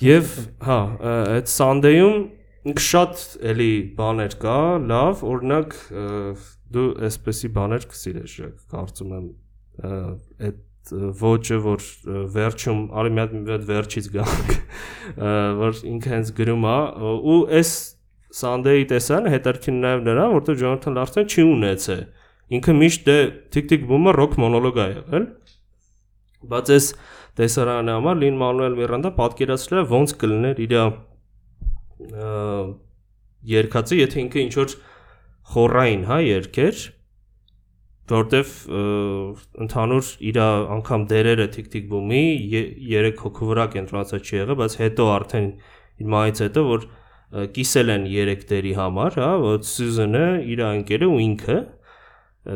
[0.00, 0.30] Եվ
[0.68, 0.78] հա,
[1.10, 4.56] այդ Sunday-ում շատ էլի բաներ կա,
[4.90, 5.76] լավ, օրինակ
[6.76, 8.38] դու այսպեսի բաներ կսիրես,
[8.72, 9.28] կարծում եմ
[9.90, 10.58] այդ
[11.20, 11.86] ոճը որ
[12.34, 14.52] վերջում արի մի հատ վերջից գանք
[15.60, 16.76] որ ինքը հենց գրում է
[17.34, 17.72] ու այս
[18.40, 22.02] Sunday-ի տեսան հետարքին նաև նրան որտեղ Ջոնաթան Լարսեն չի ունեցել
[22.58, 23.16] ինքը միշտ դե
[23.54, 25.26] թիկ-թիկ բումը ռոք մոնոլոգ է եղել
[26.50, 26.86] բայց այս
[27.40, 30.74] տեսարանը համար Լին Մանուել Միրանդա պատկերացրել է ոնց կլիներ իր
[33.50, 34.74] երկածը, եթե ինքը ինչ որ
[35.50, 36.82] խորային, հա, երկեր,
[38.14, 38.52] որտեվ
[39.64, 40.38] ընդհանուր իր
[40.76, 42.22] անգամ դերերը թիկ-թիկ բումի
[42.90, 45.50] 3 հոգու վրա կենտրոնացած չի եղել, բայց հետո արդեն
[46.00, 46.86] իր մայից հետո որ
[47.56, 51.58] կիսել են 3 դերի համար, հա, որ Սյուզենը, իր ընկերը ու ինքը,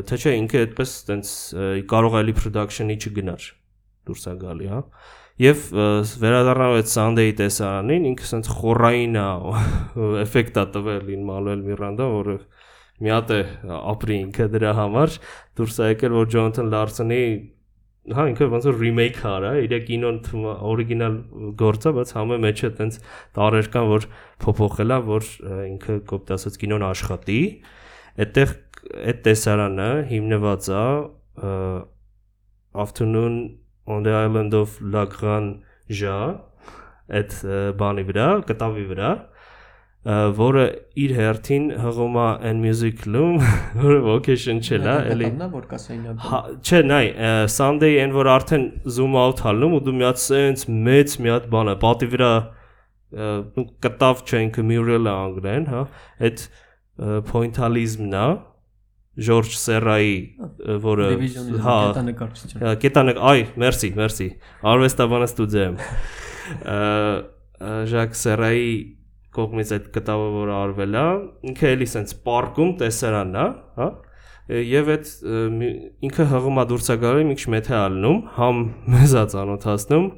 [0.09, 1.35] թե չէ ինքը այդպես տենց
[1.95, 3.51] կարող էլի production-ի չգնար
[4.09, 4.81] դուրս է գալի, հա
[5.35, 9.17] Եվ վերադառնալով այդ Sunday տեսարանին ինքը sense խորային
[10.23, 12.37] էֆեկտ է տվել Lin Manuel Miranda, որը
[13.03, 13.41] մի հատ է
[13.75, 15.19] ապրի ինքը դրա համար
[15.59, 17.25] դուրս է եկել որ Jonathan Larson-ի
[18.13, 20.19] հա ինքը ոնց որ remake արա, իր կինոն
[20.69, 21.15] օրիգինալ
[21.57, 22.99] գործը, բայց համը մեջը տենց
[23.39, 24.07] տարեր կան, որ
[24.45, 25.29] փոփոխելա, որ
[25.71, 27.39] ինքը կոպտ ասած կինոն աշխատի։
[28.25, 28.53] Այդտեղ
[29.09, 30.85] այդ տեսարանը հիմնված է
[32.85, 33.39] afternoon
[33.89, 36.19] on the island of La Granja
[37.15, 37.33] այդ
[37.81, 39.09] բանի վրա, կտավի վրա,
[40.05, 40.65] որը
[41.01, 43.37] իր հերթին հղում է and music-ում,
[43.81, 47.05] որը vocation չել է, էլի։ Նա որ կասեինա։ հա, Չէ, նայ,
[47.49, 51.47] Sunday այն որ արդեն zoom out հալնում ու դու մի հատ sense մեծ մի հատ
[51.55, 52.33] բան է, պատի վրա
[53.15, 55.85] ու կտավ չէ ինքը mural է անգլեն, հա,
[56.29, 56.45] այդ
[57.31, 58.27] pointalism-ն է,
[59.25, 60.15] Ժորժ Սերայի,
[60.83, 61.09] որը
[61.63, 64.27] հա կետանկարչություն։ Կետանկ, այ, մերսի, մերսի։
[64.73, 65.77] Արվեստաբանը ստուդիայում։
[67.95, 68.75] Ժակ Սերայի
[69.35, 71.05] կողմից այդ կտավը որ արվել է,
[71.51, 73.47] ինքը էլի սենց պարկում տեսարանն է,
[73.81, 73.89] հա։
[74.45, 75.13] Եվ այդ
[76.05, 78.59] ինքը հղում է դուրս է գալու մի քիչ մեթե ալնում, համ
[78.95, 80.09] մեզա ծանոթացնում,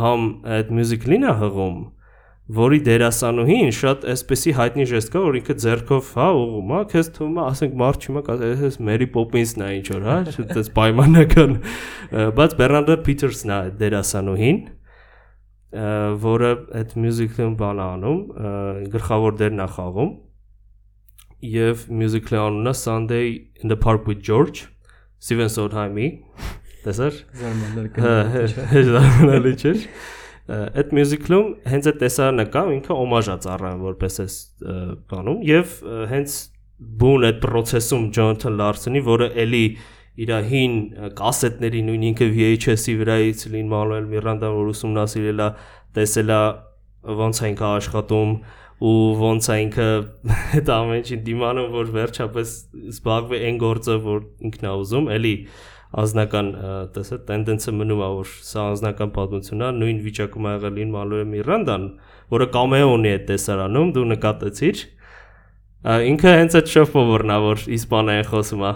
[0.00, 0.24] համ
[0.56, 1.76] այդ մյուզիկլին է հղում,
[2.56, 7.38] որի դերասանուհին շատ էսպեսի հայտնի ժեստ կա, որ ինքը ձերքով հա ուղում է, քեզ թվում
[7.38, 11.56] է, ասենք մարդ չիմա, ասես Մերի Պոպինսն է ինչ որ, հա, այդպես պայմանական,
[12.38, 14.60] բայց Բեռնարդ Փիթերսն է դերասանուհին,
[15.72, 16.50] որը
[16.80, 18.20] այդ մյուզիկլում բան անում,
[18.92, 20.12] գլխավոր դերն է խաղում
[21.46, 24.68] եւ մյուզիկլի անունը Sunday in the Park with George
[25.18, 26.08] Steven Sondheim-ի
[26.86, 27.18] տեսար?
[27.42, 28.14] Զարմանալի։ Հա,
[29.56, 29.74] չէ
[30.46, 34.36] այդ մյուզիկլում հենց այդ տեսարանը կա, ինքը օմաժ է ծառայում որպես այս
[35.10, 35.72] բանում եւ
[36.12, 36.36] հենց
[37.00, 39.64] բուն այդ process-ում Jonathan Larson-ի, որը էլի
[40.16, 40.76] իր հին
[41.18, 45.48] կասետների նույն ինքը VHS-ի վրայից Lin Manuel Miranda որ ուսումնասիրել է,
[45.98, 46.40] տեսել է
[47.20, 48.32] ոնց է ինքը աշխատում
[48.86, 49.88] ու ոնց է ինքը
[50.56, 52.56] այդ ամեն ինչին դիմանում որ վերջապես
[52.96, 55.34] զբաղվի այն գործը որ ինքն է ուզում, էլի
[55.96, 56.48] անձնական
[56.96, 61.28] տեսա տենդենսը մնում է որ սա անձնական պատմություն է նույն վիճակում ա եղել ին Մալոյը
[61.30, 61.86] Միրանդան
[62.34, 64.82] որը կամեո ունի այդ տեսարանում դու նկատեցիր
[66.10, 68.72] ինքը հենց այդ շոֆովորն է որ իսպաներեն խոսում է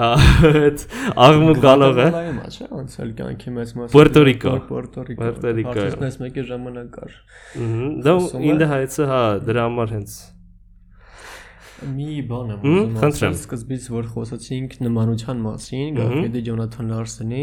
[0.00, 0.84] այդ
[1.20, 2.06] աղմու գալող է
[2.48, 6.94] չէ ոնց էլ կյանքի մեծ մասը Puerto Rico Puerto Rico Puerto Rico Հարցնես մեկի ժամանակ
[6.96, 7.18] կար
[8.06, 8.14] դա
[8.52, 10.14] ինձ հայցը հա դրա համար հենց
[11.82, 17.42] Մի բան եմ ուզում ասել, սկզբից որ խոսացինք նմանության մասին, Գաֆեդի Ջոնաթան Լարսենի,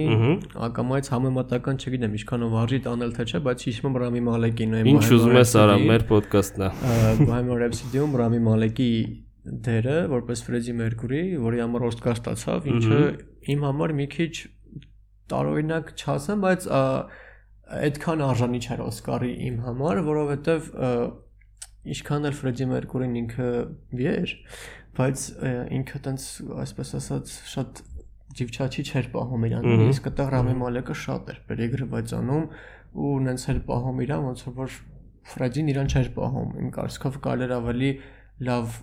[0.70, 5.04] ակամայից համեմատական չգիտեմ, ինչքանով արժի տանել թե չէ, բայց հիշում եմ Ռամի Մալեկին ու Ինչ
[5.20, 6.72] ուզում ես արա, մեր ոդկասթն է։
[7.26, 8.94] Bohemian Rhapsody-ում Ռամի Մալեկի
[9.66, 13.00] դերը որպես Ֆրեդի Մերկուրի, որի համար Օսկար ստացավ, ինչը
[13.54, 14.34] իմ համար մի քիչ
[15.34, 16.68] տարօրինակ չասեմ, բայց
[17.80, 20.70] այդքան արժանի չէր Օսկարի իմ համար, որովհետև
[21.90, 23.50] ինչքան էլ Ֆրեդի Մերկուրին ինքը
[24.00, 24.34] վեր,
[25.00, 25.26] բայց
[25.80, 26.26] ինքը տենց
[26.66, 27.84] այսպես ասած շատ
[28.40, 32.44] ջիվչաչի չէր պահում իրան, իսկ այդտեղ Ռամի Մալեկը շատ էր բերեգրվածանում
[33.00, 34.76] ու նենց էր պահում իրան, ոնց որ
[35.30, 37.90] Ֆրեդին իրան չէր պահում։ Իմ կարծիքով կարելի ավելի
[38.48, 38.76] լավ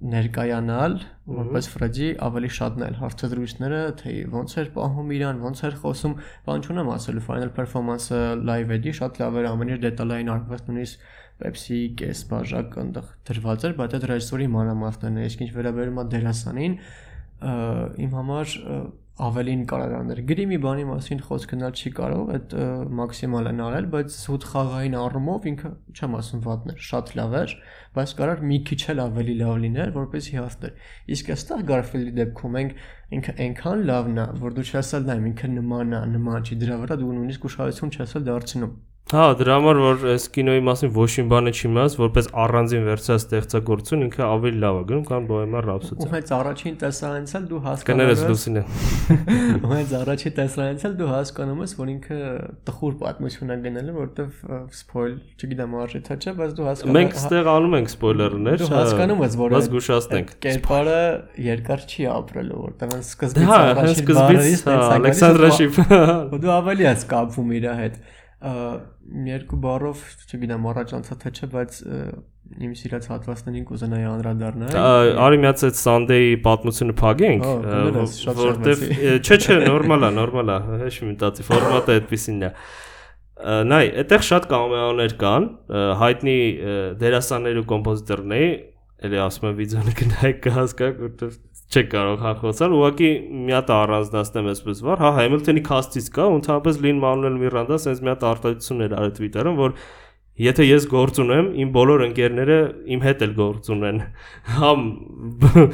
[0.00, 0.94] ներկայանալ
[1.28, 6.14] որպես Ֆրեդի ավելի շատն էլ հարցադրույցները թե ոնց էր պահում իրան ոնց էր խոսում
[6.46, 11.04] բան չունեմ ասելու final performance-ը live էդի շատ լավ էր ամեն ինչ դետալային արվեստ նույնիսկ
[11.40, 16.04] Pepsi կես բաժակ այնտեղ դրված էր բայց այդ ռեժիսորի մանրամասներն է իսկ ինչ վերաբերում է
[16.16, 16.74] դերասանին
[18.04, 18.56] իմ համար
[19.20, 22.54] ավելին կարողաններ։ Գրի մի բանի մասին խոսք գնալ չի կարող, այդ
[23.00, 27.54] մաքսիմալն արել, բայց զուտ խաղային առումով ինքը չեմ ասում վատներ, շատ լավ էր,
[28.00, 30.76] բայց կարար մի քիչ էլ ավելի լավ լիներ, որպեսզի հասներ։
[31.16, 32.76] Իսկ այստեղ Garfield-ի դեպքում ենք
[33.20, 36.80] ինքը այնքան լավն է, որ դու չես ասել դա ինքը նման է, նման չի, դրա
[36.84, 38.78] վրա դու նույնիսկ ուշադրություն չես դարձնում։
[39.10, 43.22] Հա, դրա համար որ այս կինոյի մասին ոչ մի բանը չի մնաց, որպես առանձին վերցած
[43.24, 47.62] ստեղծագործություն ինքը ավելի լավ է գնում, քան Bohemian Rhapsody։ Ու հենց առաջին տեսարանից էլ դու
[47.64, 48.62] հասկանում ես։ Լուսինը։
[49.66, 52.20] Ու հենց առաջին տեսարանից էլ դու հասկանում ես, որ ինքը
[52.70, 57.18] տխուր պատմություն է գնել, որովհետև spoil, չգիտեմ արժի թե չէ, բայց դու հասկանում ես։ Մենք
[57.18, 61.02] ստեղ անում ենք սպոյլերներ, դու հասկանում ես, որ բայց գուշացնենք։ Կերպարը
[61.50, 65.80] երկար չի ապրելու, որտեղ հենց սկզբից առաջին բառերից Ալեքսանդրա Շիփ։
[66.30, 68.00] Ու դու ավելի ես կապվում իր հետ
[68.40, 71.80] երկու բառով, չգիտեմ, առաջ անցա թե չէ, բայց
[72.50, 74.78] իմ սիրած հատվածներին կուզենայի անդրադառնալ։
[75.24, 77.44] Արի միած այդ Sunday պատմությունը փակենք,
[78.40, 78.84] որտեվ
[79.26, 82.50] չէ, չէ, նորմալ է, նորմալ է, մի մտածի ֆորմատը այդպեսին է։
[83.70, 85.46] Նայ, այդտեղ շատ կամեոներ կան,
[86.00, 86.38] հայտնի
[87.00, 88.50] դերասաններ ու կոմպոզիտորներ,
[89.00, 91.38] էլի ասում եմ վիդեոն գնայք կհասկաք, որտեվ
[91.70, 93.08] չեք կարող հա խոսալ, ուղղակի
[93.46, 98.10] մի հատ առանձնացնեմ այսպես վար, հա Համիլթոնի cast-ից կա, ընդհանրապես Lin Manuel Miranda sense մի
[98.10, 99.76] հատ արտահայտություն էր արել Twitter-ում, որ
[100.40, 102.54] Եթե ես գործ ունեմ, իմ բոլոր ընկերները
[102.94, 103.98] իմ հետ էլ գործ ունեն։
[104.60, 104.84] Համ
[105.42, 105.64] դա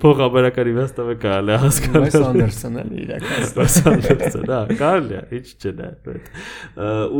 [0.00, 5.74] փոխաբերականի վստահը կարելի է հասկանալ։ Բայց Անդերսոնն էլ իրականացնում։ Անդերսոն, հա, կարելի է, ինչ չէ
[5.80, 5.90] դա։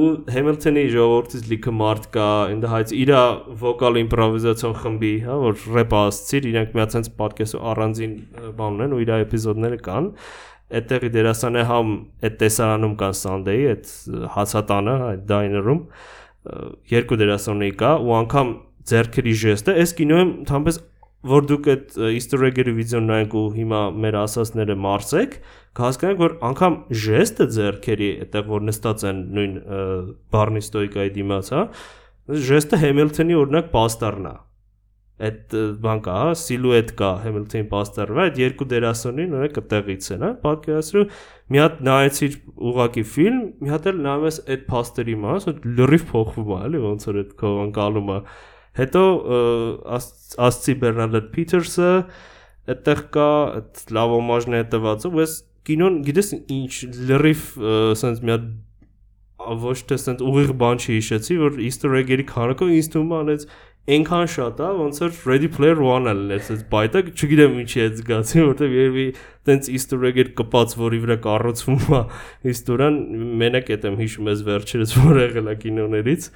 [0.01, 3.15] Ու Համիլթոնի ժողովրդից լիքը մարդ կա, in the heights իր
[3.65, 8.19] վոկալ իմպրովիզացիոն խմբի, հա, որ ռեփ ասցիր, միած հենց podcast առանձին
[8.57, 10.13] բան ունեն ու իր էպիզոդները կան
[10.75, 11.91] այդտեղի դերասանը համ
[12.25, 13.91] այդ տեսարանում կան Sunday, այդ
[14.35, 15.83] հացատանը, այդ diner-ում
[16.93, 18.51] երկու դերասանուհի կա ու անգամ
[18.91, 20.81] ձերքերի ժեստը այս կինոյում ընդհանրապես
[21.25, 25.37] որ դուք այդ Easter egg-երի վիդեոն նայեք ու հիմա մեր ասածները մարսեք,
[25.79, 29.55] կհասկանաք, որ անգամ ժեստը ձերքերի, այդտեղ որ նստած են նույն
[30.35, 31.63] բառնի ստոյկայի դիմաց, հա,
[32.51, 34.35] ժեստը Hamilton-ի օրինակ պաստառն է
[35.23, 40.31] այդ բան կա, հա, սիլուետ կա Hamilton պաստառը, այդ երկու դերասանին օրինակ այդտեղից են, հա,
[40.43, 41.05] պատկերացրու
[41.55, 42.29] մի հատ նայեցի
[42.71, 45.49] ուղակի ֆիլմ, մի հատ էլ նայում ես այդ փաստերի մաս,
[45.79, 48.19] լրիվ փոխվում է, էլի ոնց որ այդ քո անցալումը։
[48.75, 49.03] Հետո
[49.95, 51.91] ասցի Բերնարդ Փիթերսը
[52.75, 55.35] այդտեղ կա այդ լավ օմաժն է տված, ու ես
[55.69, 56.73] կինոն գիտես ինչ
[57.11, 57.45] լրիվ
[57.95, 58.49] ասենց մի հատ
[59.65, 63.47] ոչ թե ասենց ուղիղ բան չհիշեցի, որ Easter egg-երի քանակը ինձ թվում է անեց
[63.85, 68.39] այնքան շատ է, ոնց որ Ready Player One-ը լես այս բայտը, չգիտեմ ինչի է զգացի,
[68.49, 69.07] որտեվ երևի
[69.45, 72.01] տենց Easter egg-եր կպած, որի վրա կառուցվում է
[72.55, 72.97] իստորիան,
[73.45, 76.31] մենակ այդ եմ հիշում ես վերջերս որ եղել է կինոներից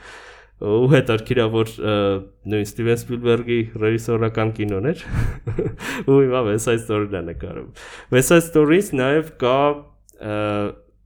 [0.58, 1.72] ու հետարքիրա որ
[2.50, 5.04] նույն Ստիվեն Սպիլբերգի ռեժիսորական կինոն էր
[6.10, 7.68] ու հիմա West Side Story-ն է նկարում
[8.16, 9.58] West Side Story-ից նաև կա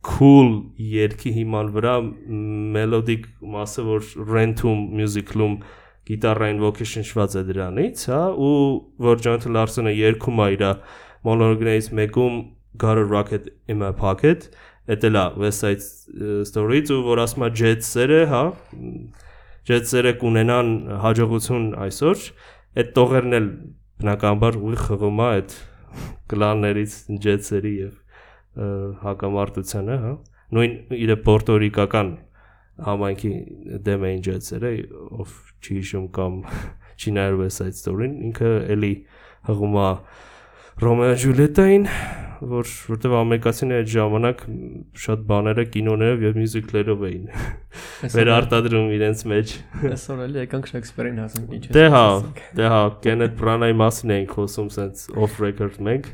[0.07, 1.95] cool երգի հիման վրա
[2.77, 5.55] մելոդիկ մասը որ Rent-ում musical-ում
[6.11, 8.57] գիտարային ոգի շնչված է դրանից, հա, ու
[9.07, 10.67] որ Jonathan Larson-ը երգում է իր
[11.29, 12.43] մոնոլոգներից մեկում
[12.83, 14.49] Got a rocket in my pocket,
[14.89, 15.83] դա լա West Side
[16.49, 18.43] Story-ից ու որ ասում է Jets-երը, հա,
[19.69, 20.73] Jets-երը կունենան
[21.05, 22.25] հաջողություն այսօր,
[22.81, 23.49] այդ տողերն էլ
[24.03, 25.57] բնականաբար ուղի խղում է այդ
[26.33, 28.02] կլաններից Jets-երի եւ
[29.03, 30.13] հակամարտությանը, հա
[30.53, 32.11] նույն իր պորտորիկական
[32.83, 33.33] համայնքի
[33.87, 34.73] դեմ էին ջեցերը,
[35.23, 36.43] ով չի հիշում կամ
[37.01, 38.93] չի նայել West Story-ին, ինքը էլի
[39.49, 39.89] հղում է
[40.83, 41.83] Ռոմեո Ջուլիետային,
[42.53, 44.41] որ որտեվ ամերիկացիները այդ ժամանակ
[45.03, 47.27] շատ բաները կինոներով եւ մյուզիկլերով էին
[48.17, 49.53] վերարտադրում իրենց մեջ։
[49.93, 52.07] Այսօր էլի եկանք Շեքսպիրին հասանք ինչ է։ Դե հա,
[52.59, 56.11] դե հա, Կենեթ Բրանայի մասին էինք խոսում sense off record մենք։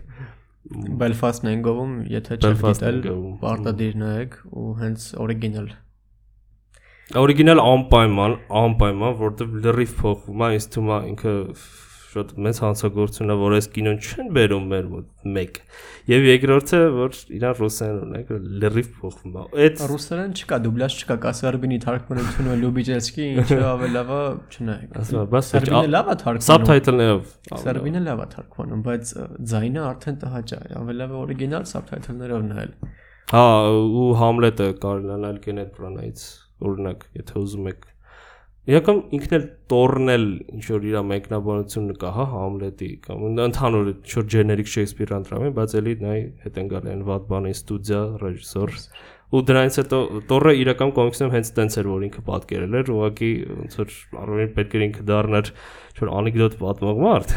[0.69, 2.99] Belfast-ն են գովում, եթե չեք դիտել,
[3.43, 5.69] պարտադիր նայեք ու հենց օրիգինալ
[7.17, 11.33] Օրիգինալ անպայման, անպայման, որտեվ լրիվ փոխվում է, ինձ թվում է ինքը
[12.19, 15.59] շատ մեծ հանցագործություն է, որ այս կինոն չեն բերում մեր մոտ մեկ։
[16.09, 18.31] Եվ երկրորդը, որ իրան ռուսերեն ունենք,
[18.63, 24.13] լրիվ փոխվում է։ Այդ ռուսերեն չկա, դուբլաժ չկա, կա սերբինի թարգմանությունը Լյուբիջեսկի, ինչը ավելի լավ
[24.19, 24.23] է,
[24.59, 27.23] չնայեք։ Ասա, բաս սերբինը լավ է թարգմանում։ Սաբթայթլներով։
[27.69, 29.13] Սերբինը լավ է թարգմանում, բայց
[29.53, 32.75] ձայնը արդեն տհաճ է, ավելի լավ է օրիգինալ սաբթայթլներով նայել։
[33.29, 33.45] Հա,
[33.99, 36.23] ու Համլետը նայել Կենեթ Բրանայից
[36.65, 37.83] օրինակ, եթե ուզում եք
[38.69, 40.25] Իրական ինքն էլ տորնել
[40.59, 45.77] ինչ որ իր մեկնաբանությունը կա, հա, Համլետի կամ ընդհանուր ինչ որ generic Shakespeare-ան դրամի, բայց
[45.81, 48.75] էլի նայ հետ են գալի այն վատ բանի ստուդիա, ռեժիսոր
[49.29, 53.75] ու դրանից հետո տորը իրական կոմիքսում հենց տենց էր որ ինքը պատկերել էր ուղղակի ոնց
[53.81, 53.91] որ
[54.23, 57.35] առավելին պետք էր ինքը դառնար ինչ որ անեկդոտ պատմող մարդ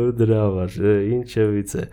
[0.00, 0.80] ու դրա համար
[1.20, 1.84] ինչևից է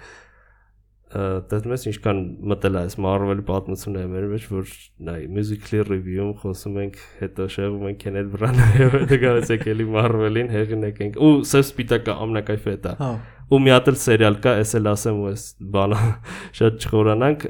[1.08, 2.18] դեռ մեզ ինչքան
[2.52, 4.74] մտել է այս Marvel-ի պատմությունները մեր մեջ որ
[5.08, 11.02] նայ musically review-ում խոսում ենք հետո շեղում ենք Kenneth Branagh-ը հետո գալիս եկելի Marvel-ին հեղինակ
[11.08, 13.12] ենք ու սև սպիտակը ամնակայֆ է դա հա
[13.48, 16.00] ու մի հատ էլ սերիալ կա, ես էլ ասեմ ու այս բանը
[16.58, 17.46] շատ չխորանանք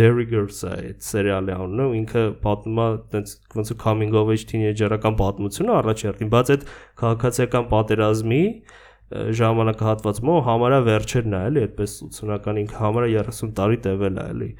[0.00, 5.18] Derriggers է այդ սերիալի անունը, ինքը պատմում է տենց ոնց ու coming of age teenager-ական
[5.22, 6.66] պատմությունը առաջերտին, բայց այդ
[7.02, 8.42] քաղաքացիական պատերազմի
[9.42, 14.50] ժամանակահատվածում համարա վերջերն է, էլի, այդպես 80-ական ինքը համարա 30 տարի տևել է, էլի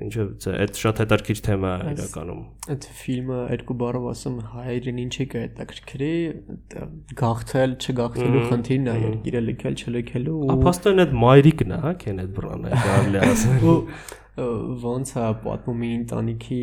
[0.00, 2.38] ինչը այդ շատ հետաքրքիր թեմա է իրականում
[2.72, 6.08] այդ ֆիլմը երկու բառով ասում հայերեն ինչի կա հետաքրքրի
[7.20, 12.72] գաղթել չգաղթելու խնդիրն է երկիրը լքել չլքելու ու ապաստան այդ մայրիկն է հա Քենեթ Բրանը
[12.86, 13.76] կարելի ասել ու
[14.86, 16.62] ոնց է պատմում ընտանիքի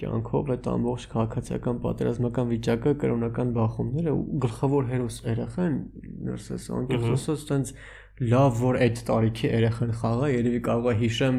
[0.00, 5.76] կյանքով այդ ամբողջ քաղաքացիական պատերազմական վիճակը կրոնական բախումները ու գլխավոր հերոս երեխան
[6.28, 7.72] նրսես անկեղծոս տենց
[8.34, 11.38] լավ որ այդ տարիքի երեխան խաղա երևի կարող է հիշեմ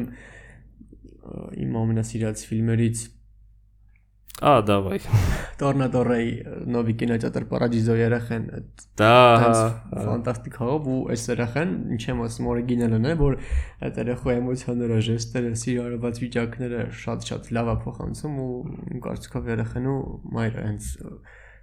[1.66, 3.04] իմ ամենասիրած ֆիլմերից
[4.44, 4.98] Ա, դավայ։
[5.56, 6.26] Tornador-ի
[6.68, 8.42] Novi Kinoteatr Paradiso երախեն
[9.00, 9.12] դա
[9.94, 13.38] ֆանտաստիկ հավ ու այս երախեն ինչ եմ ասում օրիգինալն է որ
[13.88, 18.52] այդ երախու էմոցիաները, ժեստերը, սիրարված վիճակները շատ-շատ լավ է փոխանցում ու
[19.08, 19.98] կարծիքով երախենու
[20.36, 20.92] մայրը հենց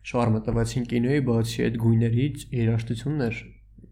[0.09, 3.43] շարմը տվեցին կինոյի բացի այդ գույներից երաժշտություններ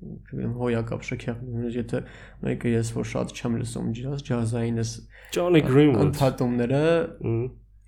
[0.01, 1.99] չգիտեմ հոյակապ շքեղ նույնիսկ եթե
[2.41, 4.93] մեկը ես որ շատ չեմ լսում ջազ ջազայինս
[5.37, 6.81] Johnny Greenwood ընդհատումները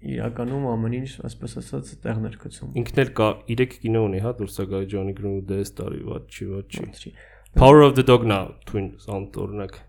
[0.04, 4.60] իրականում ամեն ինչ ասպես ասած տեղներ գցում ինքն էլ կա 3 կինո ունի հա դուրս
[4.60, 7.14] է գալի Johnny Greenwood-ը այս տարի ված չի ված չի
[7.56, 9.80] Power of the Dog now twin sound օրինակ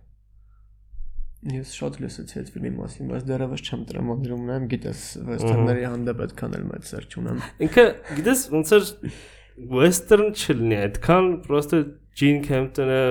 [1.44, 6.54] Ես շատ լսեցի այդ ֆիլմի մասին, բայց դեռևս չեմ տրամադրում նայեմ, գիտես, վեսթերների հանդեպ այդքան
[6.56, 7.84] էլ մեծ սեր չունեմ։ Ինքը
[8.20, 8.86] գիտես ոնց էր
[9.74, 11.80] western չլինի, այդքան պրոստը
[12.14, 13.02] Ջին Քեմպտոնը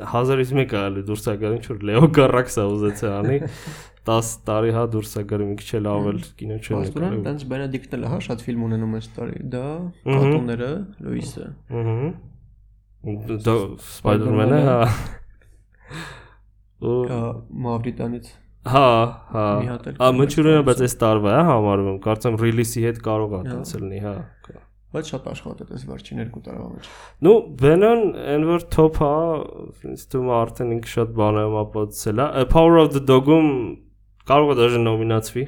[0.00, 3.38] 1001 կարելի դուրս է գալի ինչ որ Լեո Գարաքսա ուզեց անի
[4.08, 7.98] 10 տարի հա դուրս է մի քիչ էլ ավել կինո չէ նկարել։ Բայց տենց Բենեդիկտն
[7.98, 9.64] էլ հա շատ ֆիլմ ունենում այս տարի։ Դա
[10.08, 10.70] Կատուները,
[11.04, 11.48] Լուիսը։
[11.80, 12.08] Ահա։
[13.48, 13.56] Դա
[13.90, 14.78] Spider-Man-ը հա։
[16.80, 16.96] Ու
[17.66, 18.32] Մավրիտանից
[18.70, 18.88] Հա,
[19.32, 19.44] հա։
[20.04, 24.16] Ա մնչուրենը բայց այս տարվա է համարվում։ Կարծեմ ռիլիսի հետ կարող է տենց լինի, հա
[24.90, 26.86] բայց շատ աշխատել էս վերջին երկու տարվա մեջ։
[27.22, 28.00] Ну, Venom
[28.32, 29.10] այն որ top-ա,
[29.86, 33.52] ինձ թվում է արդեն ինքը շատ բան է ապացուցել է։ Power of the Dog-ում
[34.30, 35.42] կարող է դաժե նոմինացվի։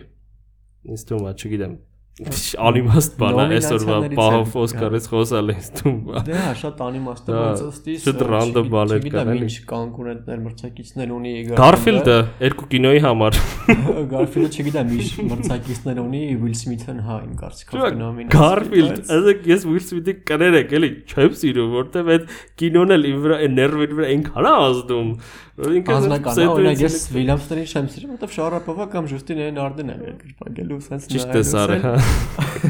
[0.91, 1.75] Ինձ թվում է, չգիտեմ,
[2.13, 5.93] անիմաստ բան է այսօրվա պահով Օսկարից խոսալ ես դու։
[6.27, 10.43] Դե հա, շատ անիմաստ է, բայց ըստի շատ ռանդոմ բան է կան էլի։ Ինչ կոնկուրենտներ,
[10.45, 13.39] մրցակիցներ ունի Garfield-ը երկու կինոյի համար։
[14.13, 19.87] Garfield-ը չգիտեմ, ինչ մրցակիցներ ունի Will Smith-ն հա, իմ կարծիքով նոմինացիա։ Garfield, ասեք ես Will
[19.89, 22.29] Smith-ի կներեք, էլի, չեմ սիրում, որտեվ այդ
[22.61, 25.11] կինոն էլ իմ վրա, այն ներվերի վրա այնքան է ազդում,
[25.53, 31.11] Անձնական է, օրինակ ես Վիլյամսներին չեմ սիրում, որովհետև Շարապովը կամ Ժուստինային Արդեն է երկրպագելու sense
[31.13, 31.93] նայելու։ Ճիշտ է սարը, հա։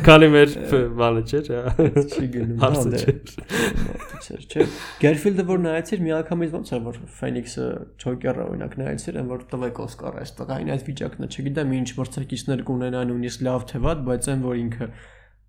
[0.06, 0.52] Քանի մեր
[0.98, 4.66] բանը չէ, հա։ Չի գնում, հարցը չէ։ Չէ,
[5.02, 7.66] Գերֆիլդը որ նայեցիր, մի անգամից ոնց էր որ Ֆենիքսը
[8.02, 12.64] Ջոկերը օրինակ նայեցիր, այն որ տվեք Օսկար այս տղային այդ վիճակն է, չգիտեմ ինչ մրցակիցներ
[12.72, 14.90] կունենա նույնիսկ լավ թե վատ, բայց այն որ ինքը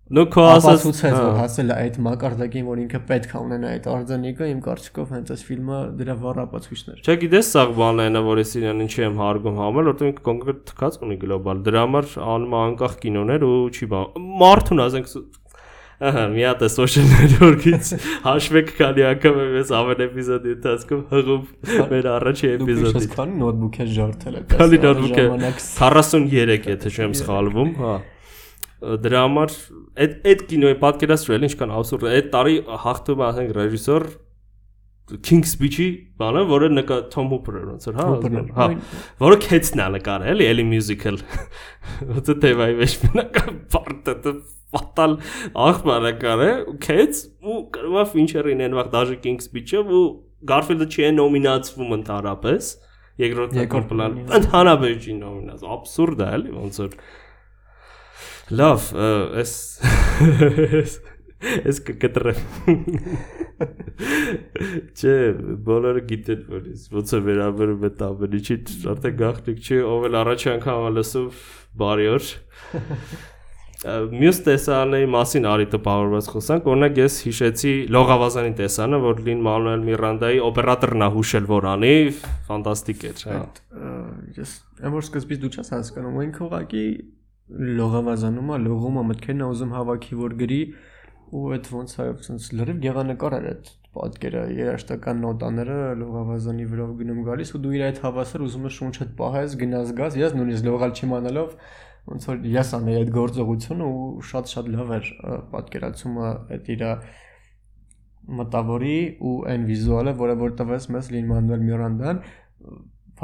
[0.04, 3.86] Նո քո ասած ցույց որ հասել է այդ մակարդակին, որ ինքը պետք է ունենա այդ
[3.88, 8.42] արձանիկը, իմ կարծիքով հենց այս ֆիլմը դրա վառ ապացույցներ։ Չէ, գիտես, սա բանն է, որ
[8.42, 12.58] ես իրեն ինչի եմ հարգում համել, որտեղ ինքը կոնկրետ թքած ունի գլոբալ։ Դրա համար անում
[12.60, 15.16] անկախ կինոներ ու չի բան։ Մարդուն ասենք
[16.04, 17.90] Ահա, մի հատ է social network-ից
[18.24, 21.44] հաշվեք քանի անգամ եմ ես ամեն էպիզոդի ընթացքում հղում
[21.92, 25.28] մեր առաջի էպիզոդից։ Քանի նոթբուք ես ջարդել եմ։ Քանի նոթբուք է
[25.78, 27.94] 43, եթե չեմ սխալվում, հա
[29.04, 29.54] դրա համար
[30.02, 32.54] այդ այդ կինոյի պատկերացրել էլ ինչքան абսուրդ է։ Այդ տարի
[32.84, 34.06] հաղթում ասենք ռեժիսոր
[35.20, 35.86] King Speech-ի
[36.16, 38.04] բանը, որը նկա Tom Hooper-ը ոնց էր, հա,
[38.56, 38.66] հա,
[39.20, 41.18] որը քեցն է նկարել, էլի, էլի musical։
[42.14, 44.34] Ոնց է թեվայի մեջ բնական բարտը
[44.74, 45.16] ֆատալ
[45.64, 46.52] ախբարակար է,
[46.86, 50.06] քեց ու կարողա Fincher-ին այն վաղ դաժե King Speech-ը ու
[50.48, 52.70] Garfield-ը չի նոմինացվում ընդհանրապես։
[53.24, 56.96] Երկրորդ երկրորդ պլան ընդհանրապես չի նոմինաց, абսուրդ է, էլի, ոնց որ
[58.52, 58.90] Լավ,
[59.40, 59.52] էս
[61.64, 62.40] էս կկտրեմ։
[64.92, 65.14] Չէ,
[65.64, 66.66] բոլորը գիտեն, որ
[66.96, 68.56] ոնց է վերաբերում այդ ամենի չի,
[68.92, 71.30] արդեն գաղտնիք չի, ով էլ առաջ անգամ լսում
[71.80, 72.28] բարի օր։
[73.84, 80.40] մյուս տեսաների մասին արի տպավորված խոսանք, օրինակ ես հիշեցի Լողավազանի տեսանը, որ Լին Մանուել Միրանդայի
[80.48, 81.96] օպերատորն է հուշել որ անի,
[82.48, 83.42] ֆանտաստիկ է, չէ՞։
[84.40, 86.86] Ես այն որ սկզբից դու չես հասկանում, ինքը ուղակի
[87.52, 90.60] Լողավազանում է, լողում է մտքերն է ուզում հավաքի որ գրի
[91.34, 97.20] ու այդ ոնց է, ոնց լրիվ գեղանկար էր այդ պատկերը երաշտական նոտաները լողավազանի վրով գնում
[97.28, 100.94] գալիս ու դու իր այդ հավասար ուզում ես շունչդ պահես գնաս գաս ես նույնիսկ լողալ
[100.98, 101.52] չիմանալով
[102.14, 105.12] ոնց որ ես անեի այդ գործողությունը ու շատ-շատ լավ էր
[105.54, 106.82] պատկերացումը այդ իր
[108.24, 112.20] մտավորի ու այն վիզուալը, որը որ տվեց մեզ Լին Մանուել Միրանդան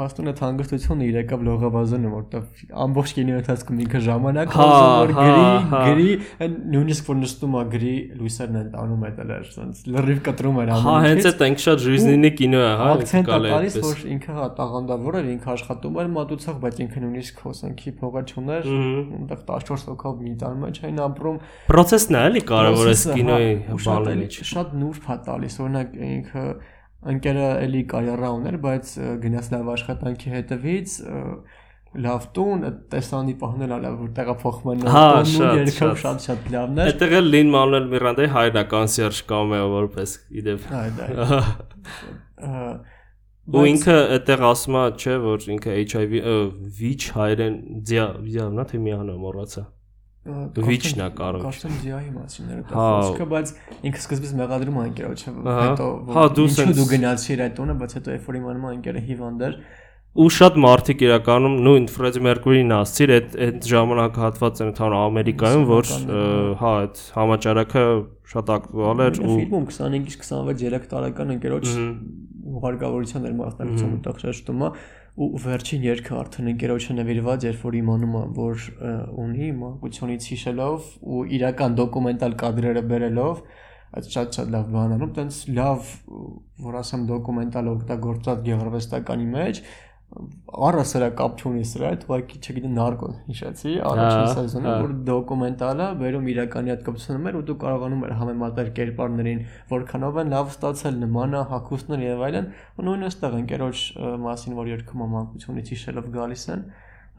[0.01, 6.07] Փաստուն այդ հանգստությունը իր եկավ լողավազանը, որտեվ ամբողջ կինոյի ընթացքում ինքը ժամանակ որ գրի, գրի,
[6.71, 10.81] նույնիսկ որ նստում է գրի, լույսերն են տանում այդ էլ ասենց լրիվ կտրում էր ամեն
[10.81, 12.89] ինչ։ Հա, հենց այդ այնք շատ ժույզնինի կինո է, հա,
[13.29, 17.95] կալի այդպես։ Որ ինքը հա տաղանդավոր էր, ինքը աշխատում էր մատուցող, բայց ինքը նույնիսկ հոսանքի
[18.01, 18.69] փողը չուներ,
[19.21, 21.39] այնտեղ 14 հոգով մի տան մեջ այն ապրում։
[21.71, 26.45] Պրոցեսն է էլի կարևոր է կինոյի բանը։ Շատ նուրբ է տալիս, օրինակ ինքը
[27.09, 28.93] ընկերը էլի կարիերա ուներ, բայց
[29.23, 30.95] գնաց լավ աշխատանքի հետևից
[32.01, 37.15] լավ տուն, տեսանի պահնել ալա որ տեղափոխման հա, շատ երկով շատ շատ լավն էր։ Այդտեղ
[37.17, 41.09] էլ Լին Մանուել Միրանդայի հայրը կոնսերժ կամեո որպես իդեպ։ Հա, դա։
[43.51, 46.11] Ու ինքը այդտեղ ասում է, չէ, որ ինքը HIV
[46.79, 47.55] վիճ հայրեն
[47.89, 49.65] դիա, դիա, նա թե միանա մոռացա
[50.21, 53.53] վիճն է կարող։ Կարծեմ ձիայի մասինները դա խոսքը, բայց
[53.89, 58.27] ինքը սկզբից մեղադրում է անկերոջը, հետո հա դու դու գնացիր այդ տոնը, բայց հետո երբ
[58.29, 59.57] որ իմանում է անկերը հիվանդ էր,
[60.11, 65.91] ու շատ մարդիկ իրականում նույն Ֆրեդի Մերկուրին ասցիր այդ այդ ժամանակահատվածը ընդհանուր Ամերիկայում որ
[66.61, 67.83] հա այդ համաճարակը
[68.31, 71.71] շատ ակտուալ էր ու ֆիլմում 25-ից 26 3 տարեկան ընկերոջ
[72.65, 74.69] հարգավորության էր մասնակցում այդտեղ շեշտում է
[75.19, 78.67] ու վերջին երգը արդեն ընկերոջը նվիրված էր, որ իմանում եմ, որ
[79.23, 83.43] ունի մանկությունից հիշելով ու իրական դոկումենտալ կադրերը բերելով
[83.91, 85.89] այդ շատ-շատ լավ բան անում, տենց լավ,
[86.63, 89.61] որ ասեմ դոկումենտալ օգտագործած գեղարվեստականի մեջ
[90.11, 96.73] առասրա կապ չունի սրա, այդ ուղղակի չգիտեմ նարկոս հիշեցի, առաջին սեզոնը որ դոկումենտալը վերում իրականի
[96.73, 99.41] հետ կապցնում էր ու դու կարողանում ես համեմատել կերպարներին,
[99.71, 103.85] որքանով են լավ ստացել նմանը, հակոստներ եւ այլն, ու նույն այստեղ ընկերոջ
[104.27, 106.63] մասին որ երկում մանկությունից հիշելով գալիս են,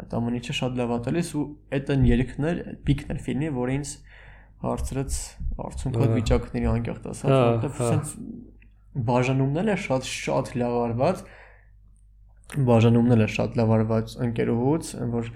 [0.03, 3.93] այդ ամեն ինչը շատ լավ ատելիս ու այդ են երգներ, պիկներ ֆիլմի, որ ինձ
[4.63, 5.19] հարցրեց
[5.63, 8.17] արդյունքով վիճակների անկեղծ ասած, որովհետեւ sense
[8.93, 11.23] բաժանումն էլ է շատ շատ լավ արված
[12.69, 15.31] բաժանումն էլ է շատ լավ արված ընկերուհուց, որ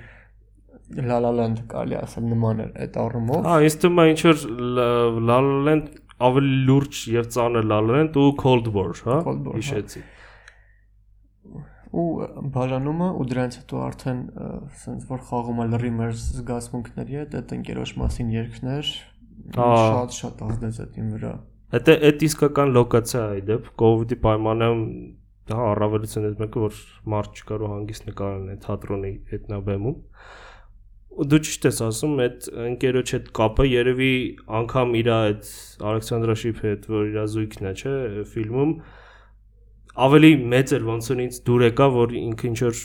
[1.06, 4.44] La La Land կարելի ասել նման էր այդ առումով։ Հա, ինձ թվում է ինչ որ
[4.76, 4.90] La
[5.30, 5.88] La Land
[6.26, 10.04] ավելի լուրջ եւ ծանր La La Land ու Cold War, հա, հա։ հիշեցի։
[11.96, 12.06] ու
[12.52, 17.92] բաժանումը ու դրանից հետո արդեն ասենց որ խաղում է լրի մեր զգացմունքների հետ, այդ ընկերոջ
[18.02, 18.90] մասին երգներ
[19.56, 21.32] շատ շատ ազդեց այդ իմ վրա։
[21.76, 24.82] Այդ այդ իսկական լոկացիա է դեպ COVID-ի պայմանում
[25.50, 26.82] դա առավելությունից մեկը որ
[27.12, 29.96] մարդ չկար ու հանգիստ նկարել է թատրոնի ետնաբեմում
[31.16, 34.12] ու դու ճիշտ ես ասում այդ ընկերոջ հետ կապը երևի
[34.58, 35.50] անգամ իր այդ
[35.90, 37.94] Ալեքսանդրա Շիփի հետ որ իր զույգն է չէ
[38.34, 38.74] ֆիլմում
[40.06, 42.82] ավելի մեծ էր ոնց որ ինձ դուր եկա որ ինքը ինչ որ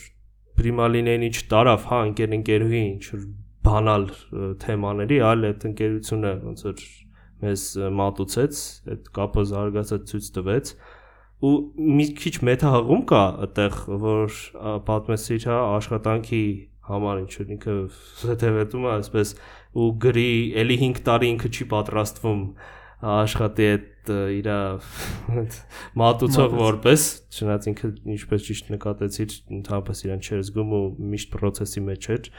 [0.62, 3.26] պրիմալինեն ինչ տարավ հա ընկեր ընկերուհի ինչ որ
[3.68, 4.06] բանալ
[4.64, 6.86] թեմաների այլ այդ ընկերությունը ոնց որ
[7.42, 7.66] մեզ
[8.00, 8.62] մատուցեց
[8.94, 10.72] այդ կապը զարգացած ցույց տվեց
[11.42, 11.54] ու
[11.98, 14.36] մի քիչ մեթահղում կա այդտեղ որ
[14.90, 16.44] պատմեցիր հա աշխատանքի
[16.92, 17.76] համար ինչ որ ինքը
[18.32, 19.34] հետևետում է այսպես
[19.82, 20.30] ու գրի
[20.62, 22.44] էլի 5 տարի ինքը չի պատրաստվում
[23.12, 24.50] աշխատի այդ իր
[26.02, 27.06] մատուցող որպես
[27.38, 30.84] չնայած ինքը ինչպես ճիշտ նկատեցիր ընդհանրապես իրան չէր զգում ու
[31.14, 32.32] միշտ process-ի մեջ էր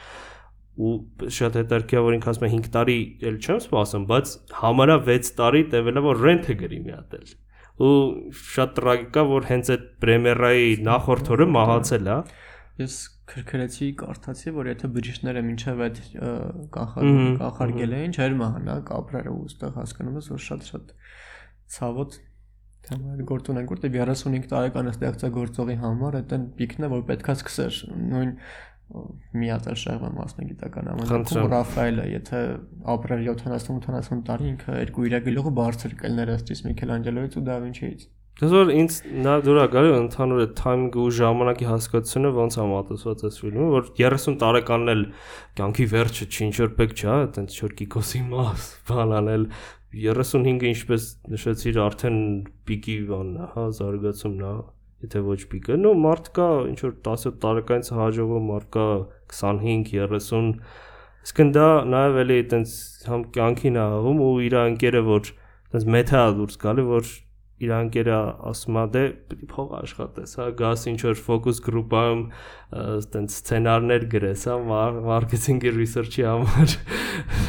[0.83, 0.93] ու
[1.37, 2.99] շատ հետաքրքիր որ ինքը ասում է 5 տարի
[3.29, 7.33] էլ չեմ սպասում բայց համարա 6 տարի տևել է որ ռենթը գրի մի հատ էլ
[7.81, 7.93] ու
[8.53, 12.17] շատ տրագիկ է որ հենց այդ պրեմիերայի նախորդ օրը մահացել է
[12.83, 12.97] ես
[13.33, 15.99] քրքրեցի կարդացի որ եթե բջիջները մինչև այդ
[16.75, 20.93] կանխարգել էին չէր մահանա կապրերը ու ստեղ հասկանում ես որ շատ-շատ
[21.73, 22.17] ցավոտ
[22.83, 27.35] թեմա այդ գործուն են որտեղ 35 տարեկան ստեղծագործողի համար այդ են պիկն է որ պետքա
[27.39, 27.77] սկսեր
[28.11, 28.33] նույն
[29.33, 32.41] մի հատ էլ շեղվը մասնագիտական ամենքում Ռաֆայելը, եթե
[32.93, 38.69] ապրել 70-80 տարի ինքը երկու իր գլուխը բարձր կլներ ըստիս Միքելանջելոյից ու Դավինչիից։ Դες որ
[38.73, 43.67] ինձ նա դուրա գալի ընդհանուր այդ timing ու ժամանակի հասկացությունը ոնց է մատուցված այս ֆիլմը,
[43.73, 45.03] որ 30 տարեկանն էլ
[45.59, 49.45] կյանքի վերջը չի ինչ որ պետք չէ, այտենց չոր կիկոսի մաս բան անել
[49.93, 51.05] 35-ը ինչպես
[51.35, 52.17] նշեցիր արդեն
[52.65, 54.55] պիկի բանն է, հա, զարգացումն է,
[55.03, 58.87] եթե ոչ պիկը։ Նո մարդ կա ինչ որ 17 տարեկանից հաջողվում մարդ կա
[59.33, 60.57] 25, 30
[61.23, 62.71] Իսկն դա նաև էլի այտենց
[63.07, 67.11] համ կյանքին ա հաղում ու իր ընկերը որ այտենց մեթա դուրս գալի որ
[67.63, 68.17] իր անկերը
[68.49, 72.23] ասում է դե պիտի փող աշխատես, հա, գաս ինչ որ ֆոկուս գրուպայում
[72.83, 74.57] այտենց սցենարներ գրես, հա,
[75.07, 76.75] մարքեթինգի ռիսերչի համար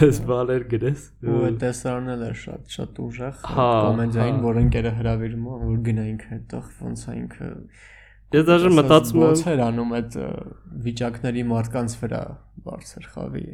[0.09, 5.45] այս բաներ գրես։ Ու այդ տեսարանը էլ է շատ շատ ուժեղ կոմեդիային, որ ընկերը հրավիրում
[5.45, 7.51] է, որ գնայինք այդտեղ ոնց է ինքը
[8.35, 10.15] Ես դաժե մտածում եմ ոնց էր անում այդ
[10.85, 12.23] վիճակների մարդկանց վրա
[12.67, 13.45] բարձր խավի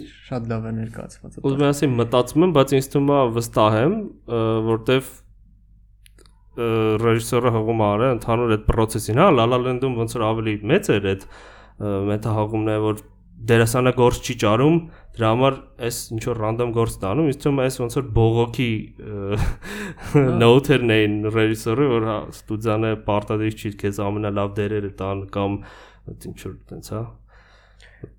[0.00, 3.96] շատ լավ է ներկայացված։ Ուզում եմ ասեմ մտածում եմ, բայց ինձ թվում է վստահ եմ,
[4.68, 5.10] որտեվ
[6.52, 11.08] ռեժիսորը հողում արել ընդհանուր այդ process-ին, հա, La La Land-ում ոնց որ ավելի մեծ էր
[11.12, 11.24] այդ
[12.12, 13.00] մետահաղումները, որ
[13.42, 14.76] դերասանը գործ չի ճարում,
[15.16, 15.56] դրա համար
[15.88, 18.68] այս ինչ որ ռանդոմ գործ տանում, իսկ թվում է այս ոնց որ բողոքի
[20.42, 25.58] նոթերն էին ռեժիսորը, որ հա ստուդիանը պարտադիր չի քեզ ամենալավ դերերը տան կամ
[26.12, 27.02] ինչ որ տենց հա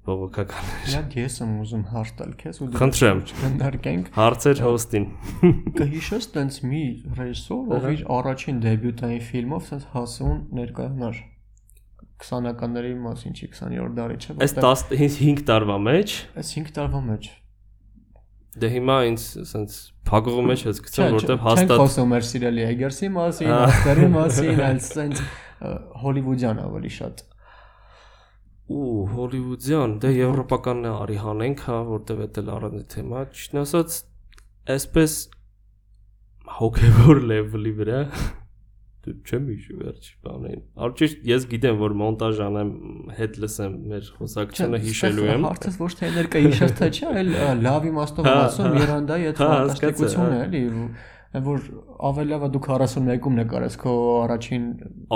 [0.08, 5.06] բողոքականներ։ Իրանք ես եմ ուզում հարց տալ քեզ ու Խնդրեմ։ Քննարկենք։ Հարցեր հոստին։
[5.80, 6.84] Կհիշես տենց մի
[7.20, 11.22] ռեժիսոր, ով իր առաջին դեբյուտային ֆիլմով տենց հասուն ներկայանար
[12.24, 14.54] 20-ականների մասին, չի 20-րդ դարի, չէ՞։ Այս
[14.94, 17.32] 15 տարվա մեջ։ Այս 5 տարվա մեջ։
[18.54, 19.76] Դե հիմա ինձ ասենց
[20.06, 24.82] փակողու մեջ ես գցեմ, որտեվ հաստատ Չենք խոսում մեր սիրելի Էգերսի մասին, Աստերի մասին, այլ
[24.88, 25.24] սենց
[26.04, 27.24] հոլիվուդյան ավելի շատ
[28.72, 33.98] ու հոլիվուդյան, դե եվրոպականն է արի հանենք, հա, որտեվ դա էլ առանց թեմա, ճիշտ ասած,
[34.78, 35.18] այսպես
[36.60, 38.00] հոգեվոր լեվելի վրա
[39.04, 42.70] դու չեմ հիշու վերջ բանին։ Արդյոք ես գիտեմ, որ մոնտաժ անեմ,
[43.18, 47.34] հետ լսեմ մեր խոսակցությունը հիշելու եմ։ Հարցը ոչ թե ներկա հիշած թե չէ, այլ
[47.68, 50.64] լավ իմաստով հա, ասում հա։ Երանդայի այդ Հա, ֆանտաստիկությունը հասկացա, էլի
[51.34, 51.62] որ
[52.14, 53.94] ավելի լավ է դու 41-ում նկարես քո
[54.24, 54.66] առաջին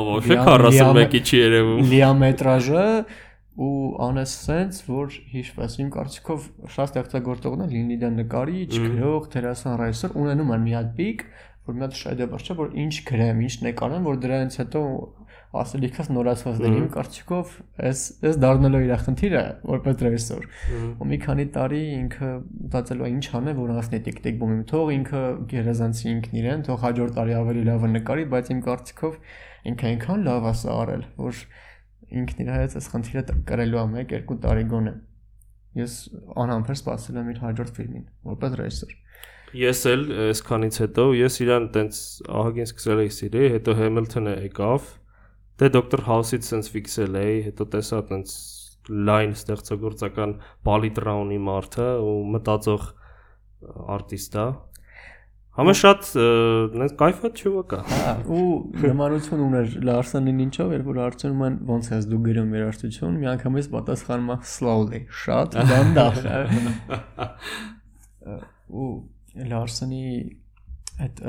[0.02, 2.86] Ո՞չ լիա- 41-ի չի երևում։ լիամետրաժը
[3.58, 10.18] ու անես սենց որ հիշվես իմ կարծիքով շատ ստեղծագործողներ լինի դա նկարիչ, գրող, դերասան, ռեժիսոր
[10.24, 11.24] ունենում են մի հատ պիկ,
[11.68, 14.84] որ մի հատ շեդևր չէ, որ ինչ գրեմ, ինչ նկարեմ, որ դրանից հետո
[15.58, 17.52] ասելիքս նորացված դերի իմ կարծիքով
[17.88, 20.48] էս էս դառնալու իր խնդիրը որպես ռեժիսոր
[21.00, 22.32] ու մի քանի տարի ինքը
[22.68, 25.22] մտածելու է ինչ անել որ հասնի տիկ-տիկ բումի թող ինքը
[25.54, 29.18] գերազանցի ինքն իրեն թող հաջորդ տարի ավելի լավը նկարի բայց իմ կարծիքով
[29.72, 31.42] ինքը այնքան լավ է սա արել որ
[32.22, 34.94] ինքն իր հետ այս խնդիրը կրելու է 1-2 տարի գոնե
[35.78, 35.98] ես
[36.44, 38.96] անհամբեր սպասել եմ իր հաջորդ ֆիլմին որպես ռեժիսոր
[39.56, 42.00] Ես էլ այսքանից հետո ես իրան տենց
[42.36, 44.90] ահագին սկսել էի սիրել, հետո Hamilton-ը եկավ։
[45.62, 46.04] Դե Dr.
[46.04, 48.34] House-ից sense ֆիքսել էի, հետո տեսա տենց
[49.08, 50.36] լայն ստեղծագործական
[50.68, 52.84] պալիտրա ունի մարդը ու մտածող
[53.96, 54.46] արտիստ է։
[55.58, 56.08] Համը շատ
[56.78, 58.42] նենց կայֆատ չուվակ է։ Հա, ու
[58.84, 63.58] նմանություն ուներ Լարսենին ինչով, երբ որ հարցնում են ոնց ես դու գրում երաժշտություն, մի անգամ
[63.58, 66.20] ես պատասխանում եմ slowly, շատ դանդաղ։
[68.84, 68.92] ու
[69.50, 70.04] Լարսենի
[71.08, 71.24] այդ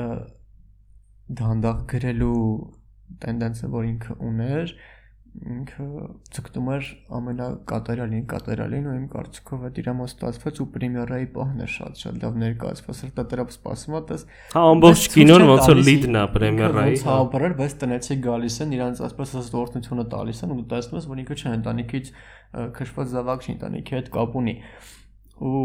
[1.41, 2.45] դանդաղ գրելու
[3.25, 4.77] տենդենսը, որ ինքը ուներ,
[5.39, 5.85] ինքը
[6.35, 6.87] ցկտում էր
[7.19, 12.17] ամենակատարյալին, կատարյալին ու իմ կարծիքով այդ իր համար ստացվեց ու պրեմիերայի պահն է շատ շատ
[12.23, 14.25] լավ ներկայացված, սրտատրապ սպասում է, տես
[14.55, 19.03] Հա ամբողջ կինոն ոնց որ լիդն է պրեմիերայի։ Ոնց հավաբար, բայց տնեցի գալիս են, իրանց
[19.09, 22.11] ասպես ասած օրտնությունը տալիս են ու տեսնում ես, որ ինքը չէ ընտանիքից
[22.79, 24.55] քշված զավակ չի, ընտանիքի հետ կապ ունի։
[25.39, 25.63] Ու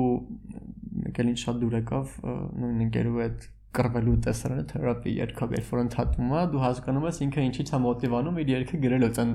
[1.08, 6.34] եկել ինչ շատ դուր եկավ նույն ընկերու հետ կռվելու տեսարանը թերապի երկավ, երբ որ ընդհատում
[6.34, 9.32] է, դու հասկանում ես ինքը ինչից է մոտիվանում իր երգը գրելուց, այն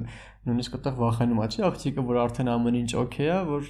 [0.49, 3.69] նույնիսկ այդտեղ վախենում է, չի, աղջիկը, որ արդեն ամեն ինչ օքեյ է, որ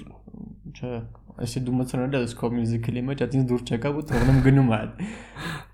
[0.70, 0.92] չէ,
[1.40, 4.80] այսի դու մտցնել ես քո մյուզիկլի մեջ, այդ ինձ դուր չեկավ ու թողնում գնում է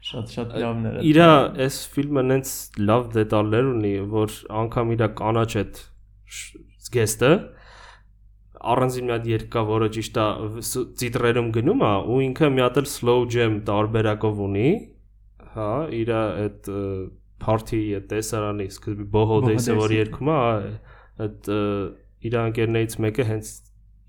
[0.07, 1.31] Շատ շատ լավն էր։ Իրա
[1.67, 2.51] այս ֆիլմը նենց
[2.87, 5.81] լավ դետալներ ունի, որ անգամ իրա կանաչ այդ
[6.87, 7.31] զգեստը
[8.73, 10.27] առանձին մի հատ երգ կա, որը ճիշտ է
[11.01, 14.71] ծիտրերում գնում է ու ինքը մի հատ էլ slow jam տարբերակով ունի,
[15.57, 16.71] հա, իր այդ
[17.47, 20.39] party այդ տեսարանի սկզբի բոհոդեյսը որ երգում է,
[21.27, 21.51] այդ
[22.27, 23.51] իր անկերներից մեկը հենց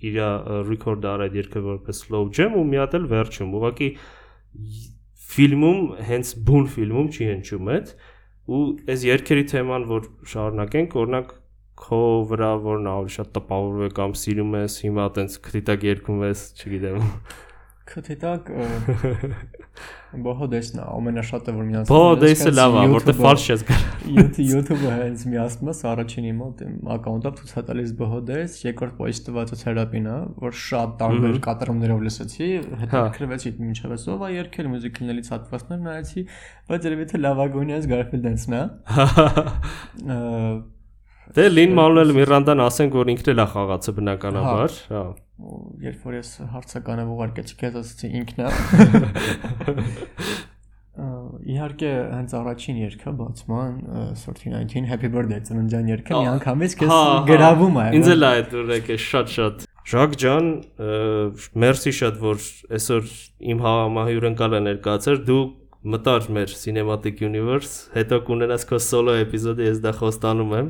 [0.08, 0.20] իր
[0.68, 3.89] record արել այդ երգը որպես slow jam ու մի հատ էլ վերջում։ Ուղղակի
[5.28, 7.91] ֆիլմում հենց բուն ֆիլմում չի հնչում այդ
[8.48, 8.62] ու
[8.93, 11.34] այս երգերի թեման որ շարունակենք օրինակ
[11.78, 16.47] քո վրա որն ավելի շատ տպավորում է կամ սիրում ես հիմա տենց քրիտակ երգում ես
[16.57, 17.03] չգիտեմ
[17.88, 18.49] Քթիտակ
[20.23, 25.71] բոհոդեսն է ամենաշատը որ միացնում բոդեսը լավ է որտեղ ֆալշ ես գար YouTube-ը հենց միացնում
[25.71, 30.57] ես առաջինի մոտ իմ ակաունտով ցույց է տալիս բոհոդես, երկրորդ պոյս տվածը թերապին է, որ
[30.67, 32.49] շատ տարբեր կատարումներով լսեցի,
[32.84, 36.25] հետաքրքրվեցի ինչև է սովա երկել մյուզիկլներից հատվածներ նայեցի,
[36.71, 38.63] բայց երևի թե լավագույնը ես Garfield Dance-ն է։
[40.17, 40.19] Ա,
[41.36, 45.01] Դե Լին Մանուել Միրանդան ասենք որ ինքն էլ է խաղացը բնականաբար, հա։
[45.38, 48.47] ու երբ որ ես հարցականը ուղարկեցի քեզ ասացի ինքն է
[50.97, 51.07] Ա,
[51.45, 56.89] իհարկե հենց առաջին երգը բացման ա, Sorting 19 Happy Birthday ծննդյան երգը Ա, միանգամից քեզ
[56.89, 60.49] հա, հա, գրավում է Ինձ էլ է այդ ուրեք է շատ շատ։ Ժակ ջան,
[61.63, 62.41] մերսի շատ որ
[62.75, 63.05] այսօր
[63.53, 65.43] իմ համահյուրընկալը ներկայացար, դու
[65.93, 70.67] մտար մեր Cinematic Universe, հետո կունենաս քո սոլո էպիզոդը, ես դա խոստանում եմ։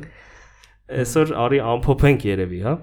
[0.88, 2.74] Այսօր արի ամփոփենք երևի, հա?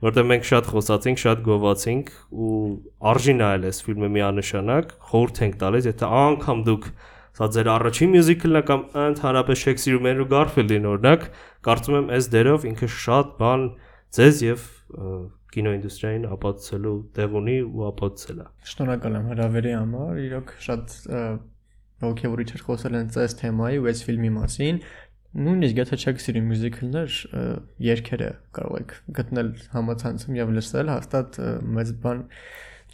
[0.00, 2.58] Որտեղ մենք շատ խոսացինք, շատ գովացինք ու
[3.10, 6.86] արժի նայել այս ֆիլմը միանշանակ, խորհուրդ ենք տալիս, եթե անգամ դուք
[7.40, 11.26] սա ձեր առաջին մյուզիկլն է կամ ընդհանրապես Շեքսպիրում ու Գարֆիլդին օրինակ,
[11.68, 13.66] կարծում եմ այս դերով ինքը շատ բան
[14.16, 14.64] ձեզ եւ
[15.50, 20.96] կինոինդուստրիային ապացուցելու տեղ ունի ու ապացուցել է։ Շնորհակալ եմ հրավերի համար իրոք շատ
[22.00, 24.78] ոգևորիչ էր խոսել այս թեմայի ու այս ֆիլմի մասին
[25.30, 27.18] նույնիսկ եթե չեք սիրում մյուզիկլներ
[27.86, 31.38] երգերը կարող եք գտնել համացանցում եւ լսել հաստատ
[31.78, 32.26] մեծ բան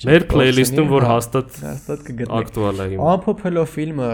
[0.05, 4.09] Մեր playlist-ում որ հա, հաստատ հաստատ կգտնեք ակտուալ է հիմա։ Ամփոփելով ֆիլմը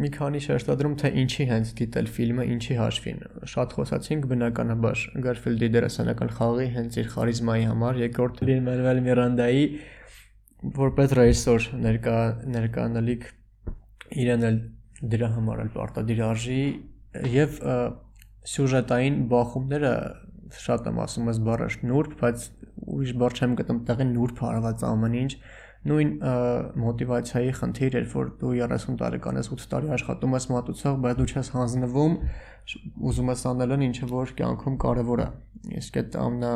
[0.00, 3.20] մի քանի շեշտադրում թե ինչի հենց դիտել ֆիլմը, ինչի հաշվին։
[3.52, 9.68] Շատ խոսացինք բնականաբար Garfield-ի դերասանական խաղի հենց իր խարիզմայի համար, երկրորդ Lin-Manuel Miranda-ի
[10.80, 12.18] որպես ռեժիսոր ներկա
[12.56, 13.26] ներկանալիք
[14.24, 14.60] իրեն էլ
[15.12, 16.62] դրա համար էլ պարտադիր արժի
[17.32, 17.60] եւ
[18.46, 19.92] սյուժետային բախումները
[20.56, 22.44] շատ եմ ասում ես բառը նուրբ, բայց
[22.96, 25.32] ուրիշ բառ չեմ գտնում տեղին նուրբ հարված ամեն ինչ
[25.86, 26.12] նույն
[26.82, 31.26] մոտիվացիայի խնդիր էր, որ դու 30 տարեկան ես 8 տարի աշխատում ես մատուցող, բայց դու
[31.30, 32.16] չես հանձնվում,
[33.10, 35.28] ուզում ես անել այն ինչը որ կյանքում կարևոր է։
[35.80, 36.52] Իսկ այդ ամնա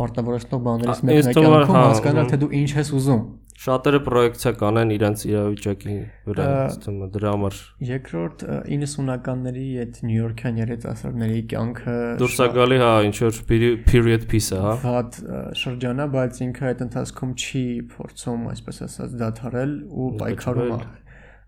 [0.00, 3.22] պարտավորեցնող բաներից մեկն է կյանքում հա, հասկանալ թե դու ինչ ես ուզում։
[3.60, 5.94] Շատերը պրոյեկցիա կանեն իրենց իրավիճակի
[6.30, 6.44] վրա,
[6.88, 7.56] եմ դրա համար
[7.90, 14.24] Երկրորդ ը, 90-ականների այդ Նյու-Յորքյան երիտասարդների կյանքը դուրս է գալի, հա, ինչ որ peri- period
[14.32, 19.18] piece է, հա։ հատ ը, շրջան է, բայց ինքը այդ ընթացքում չի փորձում, այսպես ասած,
[19.20, 20.74] դադարել ու պայքարում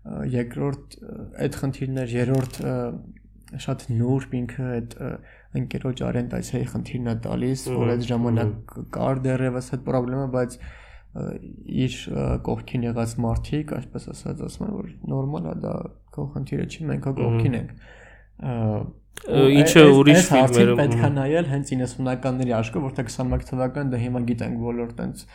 [0.03, 0.95] Երկրորդ
[1.39, 2.57] այդ խնդիրներ, երրորդ
[3.63, 4.95] շատ նուրբ ինքը այդ
[5.59, 10.57] ընկերոջ օրենտացիայի խնդիրն է տալիս, որ այդ ժամանակ կար դեռևս այդ խնդրեմը, բայց
[11.13, 11.95] իր
[12.47, 15.73] կողքին եղած մարդիկ, այսպես ասած, ասում են, որ նորմալ է դա
[16.17, 17.73] խնդիրը չի, մենք քո կողքին ենք։
[19.23, 24.63] Ինչը ուրիշ ֆիլմերում պետք է նայել հենց 90-ականների աշկը, որտեղ 21 թվական դա հիմա գիտենք
[24.63, 25.25] բոլոր տենց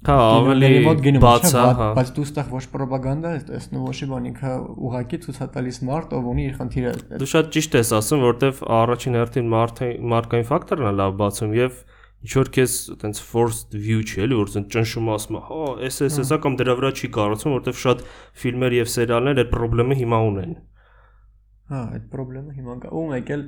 [0.00, 4.52] հա ավելի բաց է, հա։ բայց դու ստեղ ոչ ռոպագանդա ես տեսնում, ոչ բան ինքը
[4.88, 8.62] ուղակի ցույց է տալիս մարդ, ով ունի իր խնդիրը։ Դու շատ ճիշտ ես ասում, որտեվ
[8.80, 11.82] առաջին հերթին մարդը մարդկային ֆակտորն է լավ բացում եւ
[12.20, 16.00] ինչ որ քեզ այտենց forced view չի էլի, որ այտենց ճնշում ասում է, հա, էս
[16.06, 18.04] էս էսա կամ դրա վրա չի կարծում, որտեվ շատ
[18.42, 20.54] ֆիլմեր եւ սերիալներ այդ խնդրեմը հիմա ունեն։
[21.70, 23.44] Հա, այդ խնդրեմը հիմա կա։ Ու մեկ էլ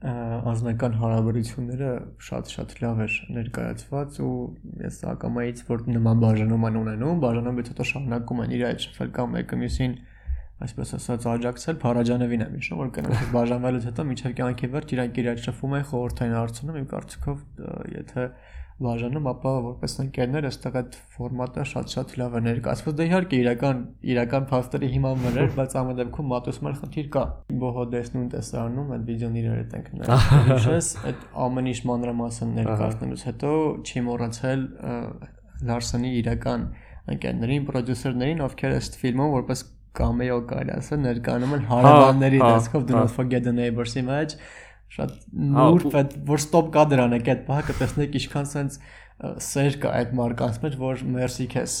[0.00, 1.88] անձնական հարաբերությունները
[2.24, 4.36] շատ-շատ լավ էր ներկայացված ու
[4.80, 9.34] ես ակամայից որ նման բաժանում են ունենում, բաժանումից հետո շարունակում են իր այդ շփվել կամ
[9.36, 9.92] մեկը մյուսին
[10.66, 15.44] այսպես ասած աջակցել Փարաջանովին եմ հիշում որ կնոջ բաժանվելուց հետո միջև կյանքի վերջ իրանք իրար
[15.46, 17.44] շփվում են խորհրդային հարցնում իմ կարծիքով
[17.96, 18.26] եթե
[18.80, 23.82] բաժանում, ապա որպես ընկերներ այստեղ այդ ֆորմատը շատ-շատ լավ է ներկայացված։ Դե իհարկե իրական
[24.12, 27.24] իրական փաստերի հիման վրա բայց ամեն դեպքում մատուցման խնդիր կա։
[27.60, 30.14] Բոհոդեսնուն տեսարանում այդ վիդեոն իրար հետ ենք նայել։
[31.10, 33.52] այդ ամեն ինչ մանրամասն ներկայացնելուց հետո
[33.84, 34.96] չի մոռացել ը,
[35.60, 36.62] Լարսոնի իրական
[37.10, 39.62] ընկերներին, պրոդյուսերներին, ովքեր այս ֆիլմում որպես
[39.98, 44.34] կամեո կարելի ասել ներկայանում են հարևանների հա, դասքով Do հա։ Not Forget the Neighbors-ի մեջ
[44.90, 48.80] շատ Հա, նուրբ այդ որ ստոպ կադր անեք այդ բանը կտեսնեք ինչքան sense
[49.20, 51.72] սեր կա այդ մարկանց մեջ որ մերսի քեզ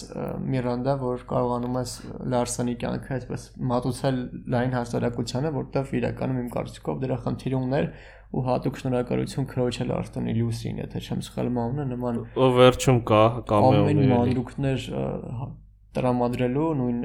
[0.52, 1.94] Միրանդա որ կարողանում ես
[2.34, 4.18] Լարսոնի կյանքը այսպես մատուցել
[4.54, 7.88] լայն հասարակությանը որտեվ իրականում իմ կարծիքով դրա խնդիր ուներ
[8.30, 13.22] ու հատուկ շնորհակալություն քրոջը Լարսոնի Լուսին եթե չեմ սխալվում նման Ո վերջում կա
[13.56, 15.08] ամեն կամեոներ։ ը,
[15.40, 15.48] հա,
[15.96, 16.98] տրամադրելու նույն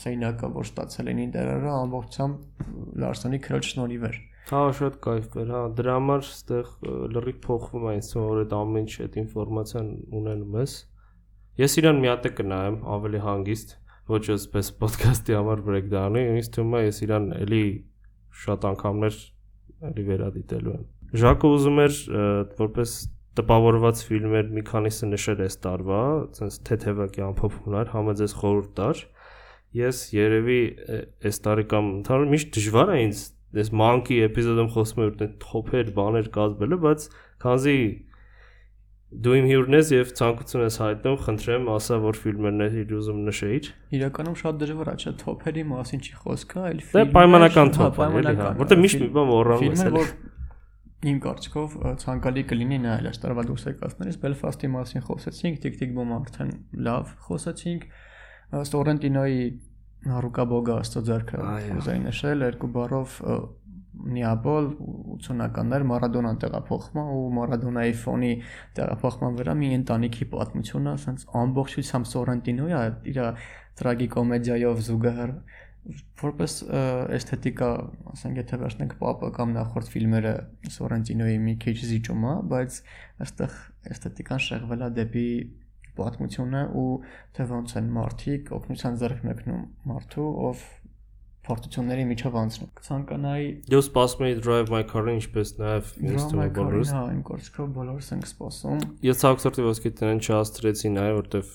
[0.00, 4.18] սեյնակը, որ ստացել են ինտերերը ամբողջությամբ Լարսոնի քրոջ շնորհիվ էր։
[4.50, 6.70] Հա, շատ кайֆ էր, հա, դրա համար այդտեղ
[7.14, 10.74] լրիվ փոխվում է այսօր որ այդ ամեն ինչ այդ ինֆորմացիան ունենում ես։
[11.60, 13.74] Ես իրան մի հատ է կնայեմ ավելի հանգիստ,
[14.10, 17.64] ոչ այսպես ոդքասթի համար բրեյքդաունը, ինձ թվում է ես իրան էլի
[18.40, 19.20] շատ անգամներ
[19.90, 20.84] էլի վերադիտելու եմ։
[21.20, 21.96] Ժակը ուզում էր
[22.60, 22.96] որպես
[23.40, 26.02] տպավորված ֆիլմեր մի քանիսը նշել այս տարվա,
[26.36, 29.02] ցենց թեթևակի ամփոփումներ, համը ձեզ խորհուրդ տար։
[29.80, 30.60] Ես երևի
[31.30, 33.24] այս տարի կամ ընդհանուր միշտ դժվար է ինձ
[33.60, 37.06] այս մանկի էպիզոդում խոսում եմ որ թոփեր բաներ կազմելը, բայց
[37.44, 37.76] քանզի
[39.10, 43.70] դու իմ հյուրն ես եւ ցանկություն ես հայտնում, խնդրեմ, ասա որ ֆիլմերն էլ ուզում նշեիր։
[43.98, 47.96] իրականում շատ դժվար է չէ թոփերի մասին չի խոսքը այլ Դե ֆիլմեր, պայմանական թոփ հա,
[47.98, 50.12] պայմանական, որտեղ միշտ մի բան մոռանում ես, էլի։ որ
[51.00, 56.50] իմ կարծիքով ցանկալի կլինի նայել այս տարվա դուրս եկածներից Belfast-ի մասին խոսեցինք, Տիկ-Տիկ Բոմ արդեն
[56.88, 57.86] լավ խոսեցինք,
[58.70, 59.40] Sorrentino-ի
[60.50, 61.40] Բոգա աստծոձարքը
[61.76, 63.16] ուզեի նշել երկու բառով
[64.00, 64.68] Նիապոլ
[65.20, 68.30] 80-ականներ Մարադոնան տեղափոխվում ու Մարադոնայի ֆոնի
[68.78, 73.20] տեղափոխման վրա մի ընտանիքի պատմությունը, ասենց ամբողջությամբ Սորենտինոյի է իր
[73.80, 75.34] տրագիկոմեդիայով զուգահեռ
[76.20, 76.54] որպես
[77.16, 77.68] էսթետիկա,
[78.12, 80.34] ասենք եթե վերցնենք Պապը կամ նախորդ ֆիլմերը
[80.76, 82.76] Սորենտինոյի մի քիչ զիջում է, բայց
[83.24, 83.56] այստեղ
[83.94, 85.30] էսթետիկան շեղվել է դեպի
[86.00, 86.90] պատմությունը ու
[87.36, 90.68] թե ոնց են մարդիկ օգնության ձեռք մեկնում մարդու, ով
[91.50, 97.04] փորձությունների միջով անցնում։ Կցանկանայի Ես սպասում եի Drive My Car-ը ինչպես նաև է բոլորս։ Հա,
[97.14, 101.54] իմ կողքով բոլորս ենք սպասում։ Ես ցավոքսորտի ոսկե տնեն չհաստրեցի նաև որտեվ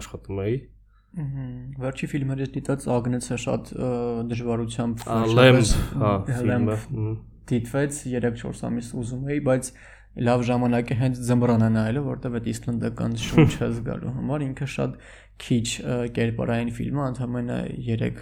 [0.00, 0.79] աշխատում էի։ Ահա։
[1.10, 3.70] Վերջի ֆիլմերից դիտած Ագնեցը շատ
[4.30, 5.00] դժվարությամբ
[5.38, 5.56] Լեմ,
[6.00, 6.76] հա, ֆիլմը
[7.50, 9.70] դիտվեց 3-4 ամիս ուզում էի, բայց
[10.26, 14.96] լավ ժամանակ է հենց ձմռանը նայելը, որտեվ այդ իսլանդական շունչը զգալու համար ինքը շատ
[15.40, 15.66] քիչ
[16.16, 18.18] կերպարային ֆիլմը, ընդհանրապես 3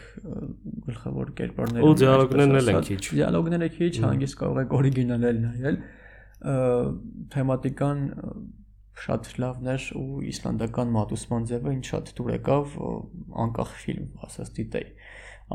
[0.88, 5.80] գլխավոր կերպարներ ու դիալոգներն էլ են քիչ։ Դիալոգները քիչ, հանգիստ կարող եք օրիգինալ էլ նայել։
[7.34, 8.04] Թեմատիկան
[9.04, 12.76] շատ լավն էր ու իսլանդական մատուցման ձևը ինձ շատ դուր եկավ
[13.44, 14.88] անկախ ֆիլմ, ասած դիտեի։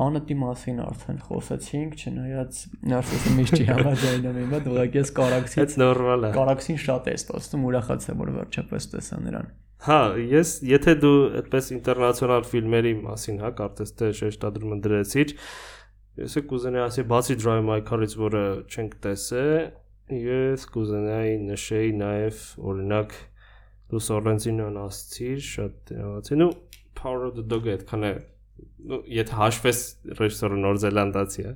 [0.03, 2.61] Անըտի մասին արդեն խոսեցինք, չնայած
[2.93, 7.67] նարսիսը միշտ չի համաձայնում իմ հետ, ուղղակի ես կարաքսից նորմալ է։ Կարաքսին շատ է ստացվում,
[7.69, 9.51] ուրախաց եմ որ վերջապես տեսա նրան։
[9.83, 9.99] Հա,
[10.33, 11.13] ես եթե դու
[11.43, 15.33] այդպես ինտերնացիոնալ ֆիլմերի մասին, հա, կարծես թե շեշտադրումը դրեցիր,
[16.23, 19.53] ես կուզենայի ասի բացի Drive My Car-ից, որը չենք տեսել,
[20.23, 22.41] ես կուզենայի նշեի նաև
[22.73, 23.17] օրինակ
[23.93, 26.51] դու Սորենցինոն ասցիր, շատ եղացին ու
[26.99, 28.13] Power of the Dog-ը այդքան է
[28.83, 29.79] ну եթե հաշվես
[30.19, 31.53] ռեժիսորը Նոր Զելանդացի է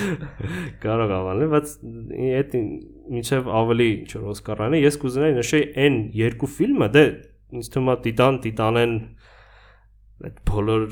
[0.84, 1.72] կարող ավանել բայց
[2.38, 2.54] այդ
[3.16, 7.04] միջև ավելի ինչ որ Օսկարանի ես կուզենայի նշեի այն երկու ֆիլմը դե
[7.58, 8.94] ինձ թվում է Տիտան Տիտանեն
[10.24, 10.84] այդ բոլոր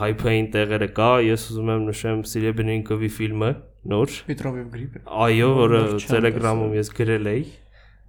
[0.00, 3.50] հայփային տեղերը կա ես ուզում եմ նշեմ Սիրեբրինկովի ֆիլմը
[3.92, 7.46] նոր Պետրովև գրիպը այո որը Telegram-ում ես գրել էի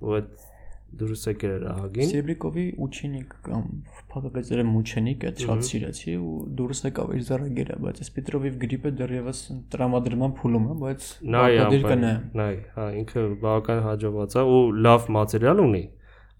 [0.03, 0.46] ու այդ
[0.97, 3.65] դուրս եկել էր ահագին Սեբրիկովի Ուչինիկ կամ
[4.13, 9.41] փակագծերը Մուչենիկ այդ շատ սիրեցի ու դուրս եկավ իր զարագերը, բայց այս Պետրովիվ գրիպը դեռևս
[9.75, 15.63] տրամադրման փուլում է, բայց բաղադրիր կնա։ Նայ, հա, ինքը բավական հաջողված է ու լավ մատերիալ
[15.67, 15.83] ունի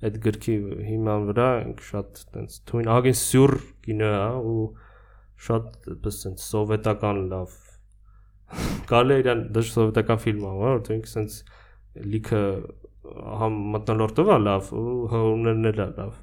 [0.08, 0.56] այդ գրքի
[0.88, 1.48] հիման վրա
[1.88, 3.54] շատ տենց թույն ահագին սյուր
[3.88, 4.66] կինո է ու
[5.48, 7.56] շատ այդպես տենց սովետական լավ
[8.92, 11.40] կարելի է իրան դժ սովետական ֆիլմ ա, որտեղ ինքը տենց
[12.14, 12.42] լիքը
[13.42, 16.16] համ մտնոլորտով է լավ ու հողումներն էլ է լավ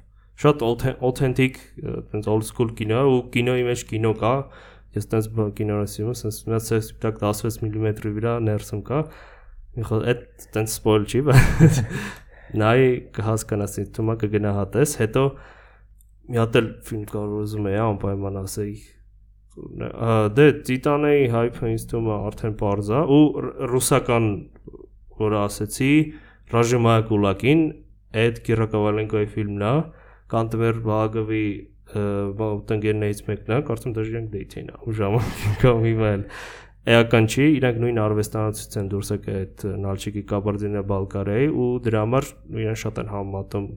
[0.43, 1.59] շատ authentic
[2.11, 4.33] տենց old school կինո ու կինոյի մեջ կինո կա
[4.95, 5.29] ես տենց
[5.59, 9.01] կինորասիում եմ sense մի հատ սպիտակ 16 մմ-ի վրա ներսում կա
[9.75, 10.25] մի խոտ այդ
[10.55, 11.79] տենց սպոյլ չի բայց
[12.61, 12.81] նայ
[13.15, 15.23] կհասկանաս թվում է կգնահատես հետո
[16.25, 18.75] մի հատ էլ ֆիլմ կար ուզում էի անպայման ասեի
[20.35, 23.25] դե Տիտանեի հայփը ինձ թվում է արդեն parza ու
[23.71, 24.25] ռուսական
[25.21, 25.91] որը ասեցի
[26.53, 27.63] Ռաժիմայա Կուլակին
[28.25, 29.73] այդ Կիրակովալենկոյի ֆիլմն է
[30.35, 31.45] Կանտվեր Բաղովի
[31.93, 36.23] տնկերներից մեկն է կարծում դժգանք դեյթին է ու ժամանակ կամ հիմա էլ
[36.95, 42.27] էական չի իրանք նույն արվեստանոցից են դուրս եկել այդ Նալչիկի Կաբարդինա Բալկարիայի ու դրա համար
[42.61, 43.67] իրեն շատ են համատում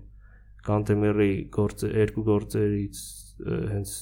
[0.69, 3.03] Կանտեմերի գործ երկու գործերից
[3.73, 3.95] հենց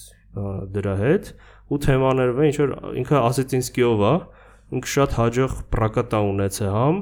[0.76, 1.30] դրա հետ
[1.70, 4.14] ու թեմաներով ինչ որ ինքը Ասեցինսկիով է
[4.76, 6.98] ինքը շատ հաջող պրակատա ունեցել համ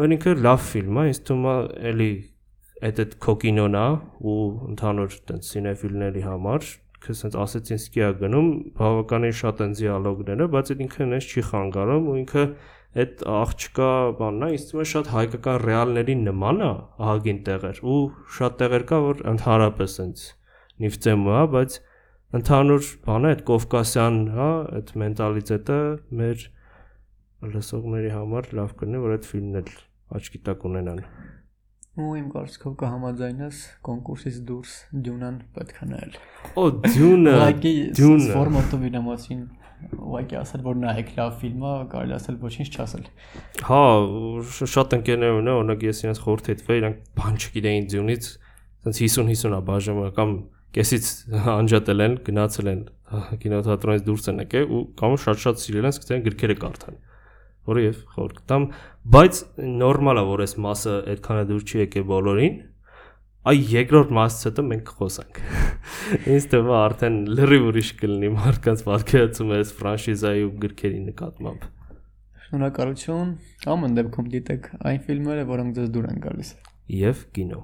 [0.00, 1.56] որ ինքը լավ ֆիլմ է, ինձ թվում է
[1.92, 2.12] էլի
[2.82, 3.88] այդ այդ կոկինոն է
[4.32, 4.38] ու
[4.72, 6.68] ընդհանուր տենց սինեֆիլների համար
[7.02, 12.08] քս sense ասեցինսկի է գնում բավականին շատ են դիալոգները, բայց այդ ինքը նես չի խանգարում
[12.12, 12.44] ու ինքը
[13.02, 16.70] այդ աղջկա բանն է, ինձ թվում է շատ հայկական ռեալների նման է
[17.02, 18.00] ահագին տեղեր ու
[18.38, 20.26] շատ տեղեր կա որ ընդհանրապես sense
[20.82, 21.78] նիֆտեմը է, բայց
[22.38, 25.80] ընդհանուր բանը այդ կովկասյան, հա, այդ մենտալիտետը
[26.20, 26.44] մեր
[27.42, 29.70] լսողների համար լավ կլինի, որ այդ ֆիլմն էլ
[30.18, 31.00] աչքի տակ ունենան։
[31.92, 33.56] Ու իմ կարծիքով կհամաձայնես
[33.88, 34.76] կոնկուրսից դուրս
[35.06, 36.14] Դյունան պետք է նայել։
[36.62, 37.34] Օ Դյունը,
[37.98, 39.42] Դյունը ֆորմատով իր մասին
[39.82, 43.06] ուղղակի ասել որ նայեք լավ ֆիլմ է, կարելի ասել ոչինչ չասել։
[43.68, 43.82] Հա,
[44.72, 48.28] շատ ընկերներ ունեն, օրինակ ես իրենց խորհրդեցվեի, իրանք բան չգիտեին Դյունից,
[48.82, 50.36] ասենց 50-50 է բաժանը կամ
[50.72, 51.08] կեսից
[51.52, 52.84] անջատել են, գնացել են
[53.42, 57.00] կինոթատրոնից դուրս են եկել ու կամ շատ-շատ սիրել են, սկսել գրքերը կարդալ
[57.68, 58.66] որը եւ խոր կտամ,
[59.14, 59.40] բայց
[59.82, 62.60] նորմալ է, որ այս մասը այդքանը դուր չի եկել բոլորին։
[63.42, 65.40] Այ երկրորդ մասից հետո մենք խոսանք։
[66.32, 71.68] Ինձ թվում է արդեն լրիվ ուրիշ կլինի մարդկանց պատկերացումը այս ֆրանշիզայի ու գրքերի նկատմամբ։
[72.46, 73.36] Շնորհակալություն։
[73.74, 76.56] Ամեն դեպքում դիտեք այն ֆիլմերը, որոնք ձեզ դուր են գալիս։
[77.02, 77.62] Եվ կինո։